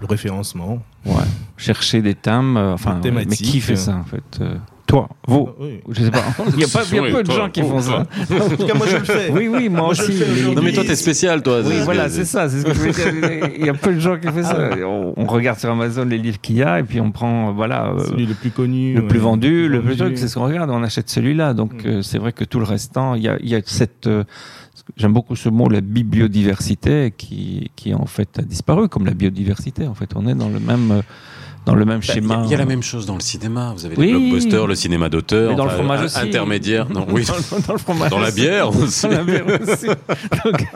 [0.00, 0.82] Le référencement.
[1.04, 1.14] Ouais.
[1.56, 4.56] Chercher des thèmes, euh, enfin, mais qui fait ça en fait Euh,
[4.86, 5.80] Toi, vous Oui.
[5.90, 6.22] Je sais pas.
[6.54, 8.04] Il y a, pas, il y a Oui, peu de toi, gens qui font ça.
[8.30, 9.30] En tout cas, moi je le fais.
[9.32, 10.12] Oui, oui, moi aussi.
[10.54, 11.60] Non, mais toi, t'es spécial, toi.
[11.64, 13.50] Oui, voilà, c'est ça, c'est ce que je veux dire.
[13.58, 14.70] Il y a peu de gens qui font ça.
[14.86, 17.88] On, on regarde sur Amazon les livres qu'il y a et puis on prend, voilà,
[17.88, 18.94] euh, Celui le plus connu.
[18.94, 20.70] le plus ouais, vendu, le plus truc, c'est ce qu'on regarde.
[20.70, 21.52] On achète celui-là.
[21.54, 21.86] Donc Mm.
[21.88, 24.22] euh, c'est vrai que tout le restant, il y a, il y a cette, euh,
[24.96, 29.86] j'aime beaucoup ce mot, la bibliodiversité, qui, qui en fait a disparu, comme la biodiversité.
[29.88, 31.02] En fait, on est dans le même, euh,
[31.66, 32.42] dans le même Bah, schéma.
[32.44, 33.74] il y a la même chose dans le cinéma.
[33.76, 34.06] Vous avez Oui.
[34.06, 36.18] les blockbusters, le cinéma d'auteur, dans le fromage aussi.
[36.18, 36.88] intermédiaire.
[36.88, 37.24] Non, oui.
[37.26, 39.02] dans, le- dans le fromage Dans la bière aussi.
[39.02, 39.86] Dans la bière aussi.
[40.44, 40.66] Donc,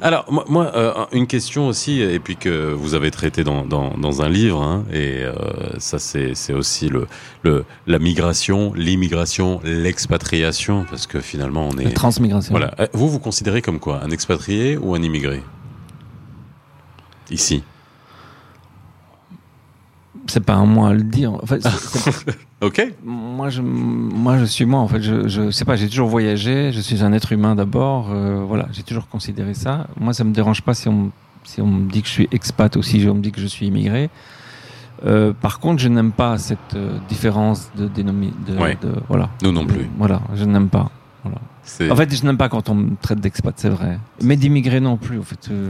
[0.00, 3.96] Alors, moi, moi, euh, une question aussi, et puis que vous avez traité dans, dans,
[3.96, 5.32] dans un livre, hein, et euh,
[5.78, 7.06] ça, c'est aussi le,
[7.42, 11.92] le, la migration, l'immigration, l'expatriation, parce que finalement, on la est.
[11.92, 12.52] transmigration.
[12.52, 12.74] Voilà.
[12.80, 14.00] Euh, Vous, vous considérez comme quoi?
[14.02, 15.42] Un expatrié ou un immigré?
[17.30, 17.62] Ici.
[20.36, 21.32] C'est pas à moi à le dire.
[21.32, 21.66] En fait,
[22.60, 24.80] Ok moi, je, moi, je suis moi.
[24.80, 25.76] En fait, je, je sais pas.
[25.76, 26.72] J'ai toujours voyagé.
[26.72, 28.10] Je suis un être humain d'abord.
[28.10, 29.86] euh, voilà, j'ai toujours considéré ça.
[29.98, 31.10] Moi, ça me dérange pas si on,
[31.42, 33.46] si on me dit que je suis expat ou si on me dit que je
[33.46, 34.10] suis immigré.
[35.06, 38.30] Euh, par contre, je n'aime pas cette euh, différence de dénomi.
[38.46, 38.76] De, Ouais.
[38.82, 39.30] de- voilà.
[39.42, 39.88] Nous non plus.
[39.96, 40.90] Voilà, je n'aime pas.
[41.24, 41.38] Voilà.
[41.90, 43.98] En fait, je n'aime pas quand on me traite d'expat, c'est vrai.
[44.22, 45.48] Mais d'immigré non plus, en fait.
[45.50, 45.68] euh,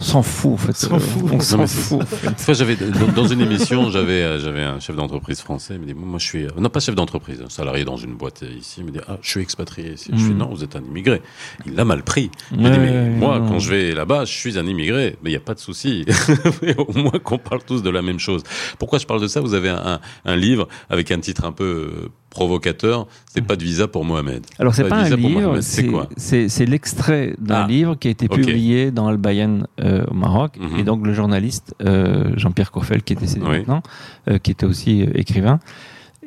[0.00, 0.70] on s'en fout, en fait.
[0.70, 1.30] On s'en Euh, fout.
[1.32, 2.02] On s'en fout.
[2.02, 2.26] en fait.
[2.28, 5.74] Une fois, j'avais dans dans une émission, j'avais euh, j'avais un chef d'entreprise français.
[5.74, 8.42] Il me dit moi, je suis non pas chef d'entreprise, un salarié dans une boîte
[8.58, 8.76] ici.
[8.78, 10.10] Il me dit ah je suis expatrié ici.
[10.12, 10.38] Je suis Mm.
[10.38, 11.22] non vous êtes un immigré.
[11.66, 12.30] Il l'a mal pris.
[12.52, 13.48] Il me Ouais, dit mais ouais, moi non.
[13.48, 15.16] quand je vais là-bas, je suis un immigré.
[15.22, 16.04] Mais il y a pas de souci.
[16.78, 18.42] Au moins qu'on parle tous de la même chose.
[18.78, 19.40] Pourquoi je parle de ça?
[19.40, 23.06] Vous avez un, un, un livre avec un titre un peu euh, provocateur.
[23.32, 24.44] C'est pas de visa pour Mohamed.
[24.58, 27.62] Alors, c'est Pas pas de un visa pour livre, Mohamed, c'est quoi c'est- l'extrait d'un
[27.64, 30.58] Ah, livre qui a été publié dans Al Bayan euh, au Maroc.
[30.60, 30.78] Mhm.
[30.78, 33.58] Et donc, le journaliste euh, Jean-Pierre Coffel, qui est décédé Oui.
[33.58, 33.82] maintenant,
[34.28, 35.60] euh, qui était aussi écrivain.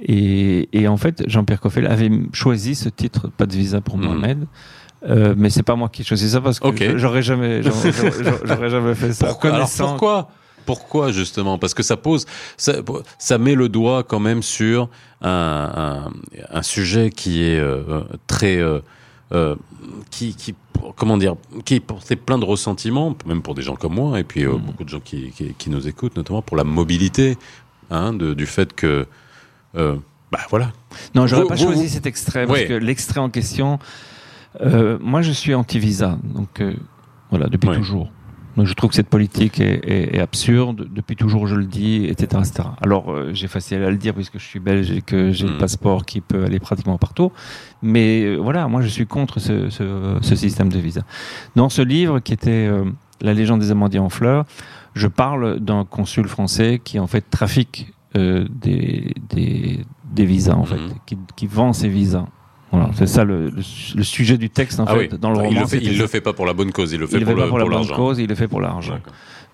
[0.01, 4.03] Et, et en fait, Jean-Pierre Coffel avait choisi ce titre, Pas de visa pour Mhm.
[4.05, 4.39] Mohamed.
[5.37, 9.13] Mais c'est pas moi qui ai choisi ça parce que j'aurais jamais, j'aurais- jamais fait
[9.13, 9.27] ça.
[9.27, 10.29] Pourquoi Alors Connaissant- pourquoi?
[10.67, 11.57] Pourquoi justement?
[11.57, 12.25] Parce que ça pose,
[12.57, 12.73] ça,
[13.17, 14.89] ça met le doigt quand même sur
[15.21, 16.11] un, un,
[16.59, 18.79] un sujet qui est euh, très, euh,
[19.31, 19.55] euh,
[20.11, 20.53] qui, qui,
[20.97, 24.45] comment dire, qui portait plein de ressentiments, même pour des gens comme moi, et puis
[24.45, 24.57] Mhm.
[24.59, 27.37] beaucoup de gens qui, qui, qui nous écoutent, notamment pour la mobilité,
[27.89, 29.07] hein, de, du fait que,
[29.73, 30.71] bah voilà.
[31.15, 32.67] Non, j'aurais pas vous- choisi vous- cet extrait parce Ouais.
[32.67, 33.79] que l'extrait en question,
[34.61, 36.73] euh, moi je suis anti-visa, donc euh,
[37.29, 37.77] voilà, depuis Ouais.
[37.77, 38.11] toujours.
[38.57, 42.05] Donc, je trouve que cette politique est, est- est absurde, depuis toujours je le dis,
[42.05, 42.41] etc.
[42.43, 42.69] etc.
[42.81, 45.51] Alors euh, j'ai facile à le dire puisque je suis belge et que j'ai Mm.
[45.51, 47.31] le passeport qui peut aller pratiquement partout.
[47.83, 51.01] Mais euh, voilà, moi je suis contre ce, ce- ce système de visa.
[51.55, 52.83] Dans ce livre qui était euh,
[53.21, 54.45] La légende des amandiers en fleurs,
[54.93, 59.79] je parle d'un consul français qui en fait trafique des, des,
[60.11, 60.93] des visas en fait, Mhm.
[61.05, 62.25] qui, qui vend ses visas.
[62.71, 63.61] Voilà, c'est ça le, le,
[63.95, 65.19] le sujet du texte en ah fait oui.
[65.19, 65.49] dans le roman.
[65.51, 67.23] il le fait, il le fait pas pour la bonne cause, il le fait Il
[67.25, 68.99] pour le- pour la pour bonne cause, il le fait pour l'argent.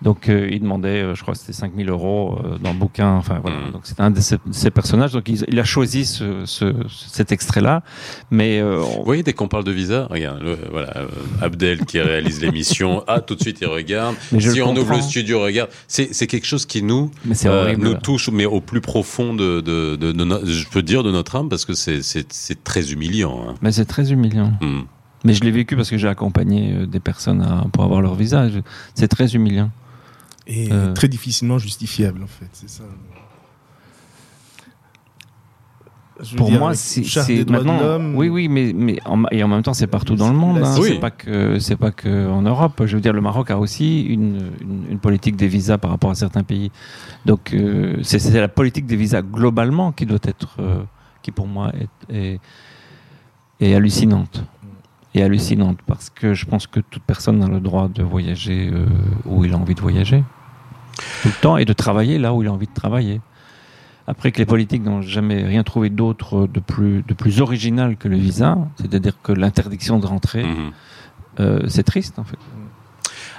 [0.03, 3.13] Donc euh, il demandait, euh, je crois que c'était 5000 euros euh, dans le bouquin.
[3.15, 3.57] Enfin voilà.
[3.57, 3.71] Mhm.
[3.71, 5.13] Donc c'était un de ses personnages.
[5.13, 7.83] Donc il, il a choisi ce, ce, cet extrait-là.
[8.29, 10.93] Mais on- Vous voyez, dès qu'on parle de visa, regarde, le- voilà,
[11.41, 14.15] Abdel qui réalise l'émission, ah, tout de suite il regarde.
[14.33, 15.01] Mais si on ouvre le comprends.
[15.01, 15.69] studio, regarde.
[15.87, 19.95] C'est c'est quelque chose qui nous, c'est nous touche, mais au plus profond de, de,
[19.95, 22.91] de, de no- je peux dire de notre âme, parce que c'est c'est c'est très
[22.91, 23.39] humiliant.
[23.47, 23.53] Hein.
[23.61, 24.51] Mais c'est très humiliant.
[24.61, 24.81] Hmm.
[25.23, 28.47] Mais je l'ai vécu parce que j'ai accompagné des personnes à- pour avoir leur visa.
[28.95, 29.71] C'est très humiliant.
[30.47, 30.93] Et Euh.
[30.93, 32.49] très difficilement justifiable, en fait.
[32.53, 32.83] C'est ça.
[36.21, 37.99] Je Pour dire, moi, c'est maintenant.
[38.13, 40.59] Oui, oui, mais mais en, et en même temps, c'est partout dans le monde.
[40.63, 40.75] Hein.
[40.79, 40.89] oui.
[40.93, 42.83] C'est pas que c'est pas que en Europe.
[42.85, 46.11] Je veux dire, le Maroc a aussi une, une, une politique des visas par rapport
[46.11, 46.71] à certains pays.
[47.25, 50.83] Donc, euh, c'est c'est la politique des visas globalement qui doit être, euh,
[51.23, 51.71] qui pour moi
[52.09, 52.39] est, est,
[53.59, 54.43] est hallucinante.
[55.15, 58.85] Et hallucinante parce que je pense que toute personne a le droit de voyager euh,
[59.25, 60.23] où il a envie de voyager
[61.21, 63.21] tout le temps et de travailler là où il a envie de travailler.
[64.07, 68.07] Après que les politiques n'ont jamais rien trouvé d'autre de plus, de plus original que
[68.07, 70.71] le visa, c'est-à-dire que l'interdiction de rentrer, Mhm.
[71.39, 72.37] euh, c'est triste en fait.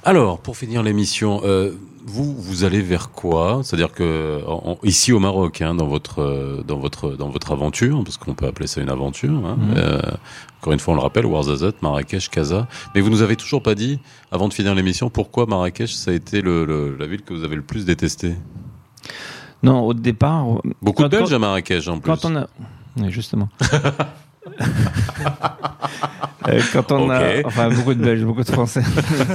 [0.04, 1.72] Alors, pour finir l'émission, euh,
[2.06, 3.60] vous vous allez vers quoi?
[3.62, 8.02] C'est-à-dire que en- ici au Maroc, hein, dans votre euh, dans votre dans votre aventure,
[8.04, 9.44] parce qu'on peut appeler ça une aventure.
[9.46, 9.74] Hein, Mhm.
[9.76, 10.00] euh,
[10.60, 12.68] encore une fois, on le rappelle, Ouarzazate, Marrakech, Casa.
[12.94, 13.98] Mais vous nous avez toujours pas dit,
[14.30, 17.44] avant de finir l'émission, pourquoi Marrakech ça a été le, le- la ville que vous
[17.44, 18.34] avez le plus détestée?
[19.62, 20.46] Non, au départ,
[20.82, 22.10] Beaucoup de Belges à Marrakech en plus.
[22.10, 22.46] quand on a,
[22.98, 23.48] Oui, justement.
[26.46, 27.10] Euh, quand on Ok.
[27.10, 28.82] a, enfin beaucoup de Belges, beaucoup de Français.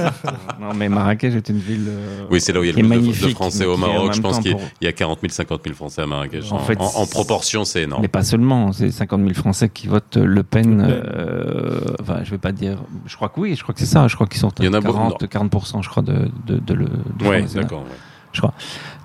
[0.60, 1.86] non, mais Marrakech est une ville.
[1.88, 3.64] euh, Oui, c'est là où il y a qui le est plus de- de, Français
[3.64, 4.12] au Maroc.
[4.14, 6.52] Je pense qu'il y a- pour- y a 40 000, 50 000 Français à Marrakech.
[6.52, 8.02] En En, fait, en- en proportion, c'est énorme.
[8.02, 10.86] Mais pas seulement, c'est 50 000 Français qui votent Le Pen.
[10.88, 12.78] Euh, enfin, je vais pas dire.
[13.06, 14.06] Je crois que oui, je crois que c'est ça.
[14.06, 16.30] Je crois qu'ils sont à Il y en a beaucoup, 40, 40 je crois, de,
[16.46, 16.86] de, de, le-
[17.22, 17.64] Ouais, National.
[17.64, 17.80] d'accord.
[17.80, 17.86] ouais.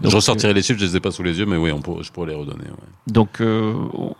[0.02, 1.82] Donc, je ressortirai les chiffres, je les ai pas sous les yeux, mais oui, on
[2.04, 2.66] je pourrais les redonner.
[2.66, 2.88] ouais.
[3.08, 3.74] Donc, euh,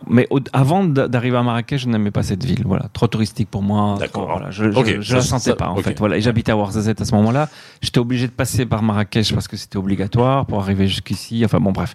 [0.08, 2.62] mais au- avant d'a- d'arriver à Marrakech, je n'aimais pas cette ville.
[2.64, 3.96] Voilà, trop touristique pour moi.
[4.00, 4.26] D'accord.
[4.30, 5.98] Voilà, je, je, Ok, je la sentais ça- pas en fait.
[5.98, 7.48] Voilà, et j'habitais à Ouarzazate à ce moment-là.
[7.82, 11.42] J'étais obligé de passer par Marrakech parce que c'était obligatoire pour arriver jusqu'ici.
[11.44, 11.94] Enfin bon, bref.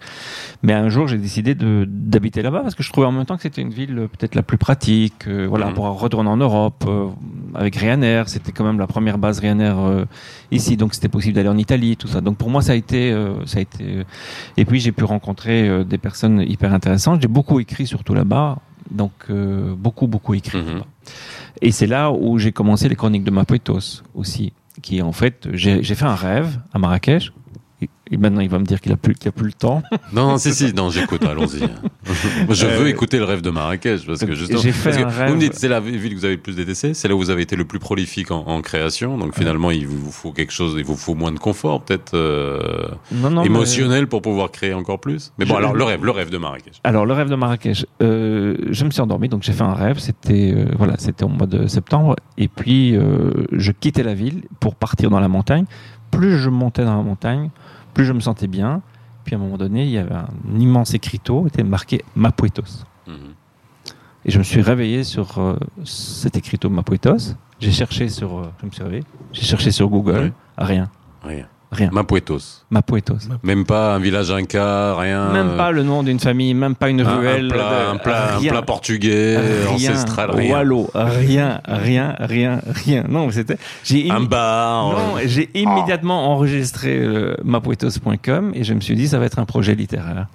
[0.63, 3.43] Mais un jour, j'ai décidé d'habiter là-bas parce que je trouvais en même temps que
[3.43, 5.27] c'était une ville euh, peut-être la plus pratique.
[5.27, 5.73] euh, voilà, Mhm.
[5.73, 7.07] pour retourner en Europe euh,
[7.55, 8.29] avec Ryanair.
[8.29, 10.05] C'était quand même la première base Ryanair euh,
[10.51, 12.21] ici, donc c'était possible d'aller en Italie, tout ça.
[12.21, 13.83] Donc pour moi, ça a été, euh, ça a été.
[13.83, 14.03] euh,
[14.57, 17.21] Et puis j'ai pu rencontrer euh, des personnes hyper intéressantes.
[17.21, 18.59] J'ai beaucoup écrit surtout là-bas,
[18.91, 19.11] donc
[19.77, 20.59] beaucoup beaucoup écrit.
[20.59, 20.83] Mhm.
[21.61, 25.81] Et c'est là où j'ai commencé les chroniques de Mapuitos aussi, qui en fait, j'ai
[25.83, 27.31] fait un rêve à Marrakech.
[28.11, 29.81] Et, maintenant, il va me dire qu'il a plus, qu'il a plus le temps.
[30.13, 31.61] Non, si, si, non, j'écoute, allons-y.
[32.49, 35.03] Je veux Euh, écouter le rêve de Marrakech, parce que justement, j'ai fait parce que
[35.03, 35.29] un rêve.
[35.29, 37.17] vous me dites, c'est la ville que vous avez le plus détesté, c'est là où
[37.19, 40.51] vous avez été le plus prolifique en, en création, donc finalement, il vous faut quelque
[40.51, 42.59] chose, il vous faut moins de confort, peut-être, euh,
[43.13, 45.31] Non, non, mais- émotionnel pour pouvoir créer encore plus.
[45.37, 46.73] Mais bon, Je- alors, le rêve, le rêve de Marrakech.
[46.83, 49.99] Alors le rêve de Marrakech, euh, je me suis endormi, donc j'ai fait un rêve.
[49.99, 52.95] C'était voilà, c'était au mois de septembre, et puis
[53.51, 55.65] je quittais la ville pour partir dans la montagne.
[56.11, 57.49] Plus je montais dans la montagne,
[57.93, 58.81] plus je me sentais bien.
[59.23, 60.27] Puis à un moment donné, il y avait un
[60.59, 62.85] immense écriteau, était marqué Mapuetos.
[63.07, 63.13] Mhm.
[64.25, 67.35] Et je me suis réveillé sur euh, cet écriteau Mapuetos.
[67.59, 70.31] J'ai cherché sur, euh, je me suis réveillé, j'ai cherché sur Google, Oui.
[70.57, 70.89] rien,
[71.23, 71.47] Rien.
[71.71, 71.89] Rien.
[71.91, 72.63] Mapuetos.
[72.69, 73.27] Mapuetos.
[73.43, 75.29] Même pas un village inca, rien.
[75.29, 77.47] Même pas le nom d'une famille, même pas une un, un ruelle.
[77.47, 77.57] plat,
[77.87, 78.51] de- un plat, un rien.
[78.51, 80.51] plat portugais, rien, ancestral, rien.
[80.53, 83.03] Wallo, rien, rien, rien, rien.
[83.09, 83.57] Non, c'était.
[83.83, 84.89] J'ai Un bar.
[84.91, 89.39] Non, euh, j'ai immédiatement enregistré euh, mapuetos.com et je me suis dit ça va être
[89.39, 90.27] un projet littéraire.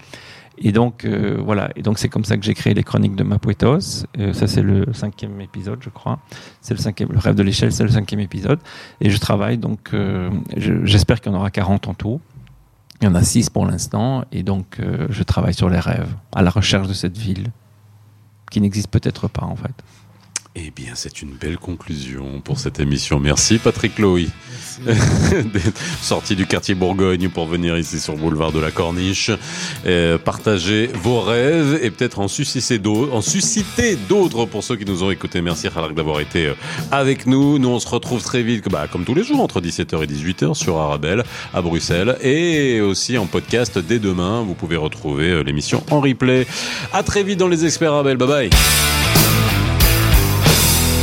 [0.59, 3.23] Et donc euh, voilà, et donc c'est comme ça que j'ai créé les chroniques de
[3.25, 4.05] Mapuetos.
[4.19, 6.19] Euh, ça c'est le cinquième épisode, je crois.
[6.63, 8.59] C'est le cinquième, le rêve de l'échelle, c'est le cinquième épisode.
[9.01, 12.21] Et je travaille donc, euh, je- j'espère qu'il y en aura 40 en tout.
[13.03, 14.81] Il y en a 6 pour l'instant, et donc
[15.11, 17.49] je travaille sur les rêves, à la recherche de cette ville
[18.51, 19.75] qui n'existe peut-être pas en fait.
[20.59, 23.21] Eh bien, c'est une belle conclusion pour cette émission.
[23.21, 24.31] Merci Patrick Lowy.
[26.01, 29.31] Sorti du quartier Bourgogne pour venir ici sur Boulevard de la Corniche,
[29.85, 34.87] euh, partager vos rêves et peut-être en susciter d'autres, en susciter d'autres pour ceux qui
[34.87, 35.43] nous ont écoutés.
[35.43, 36.55] Merci Khalak d'avoir été euh,
[36.91, 37.59] avec nous.
[37.59, 40.55] Nous, on se retrouve très vite, bah, comme tous les jours, entre 17h et 18h
[40.55, 44.41] sur Arabelle à Bruxelles et aussi en podcast dès demain.
[44.41, 46.47] Vous pouvez retrouver euh, l'émission en replay.
[46.95, 48.17] À très vite dans les experts Arabelle.
[48.17, 48.51] Bye bye.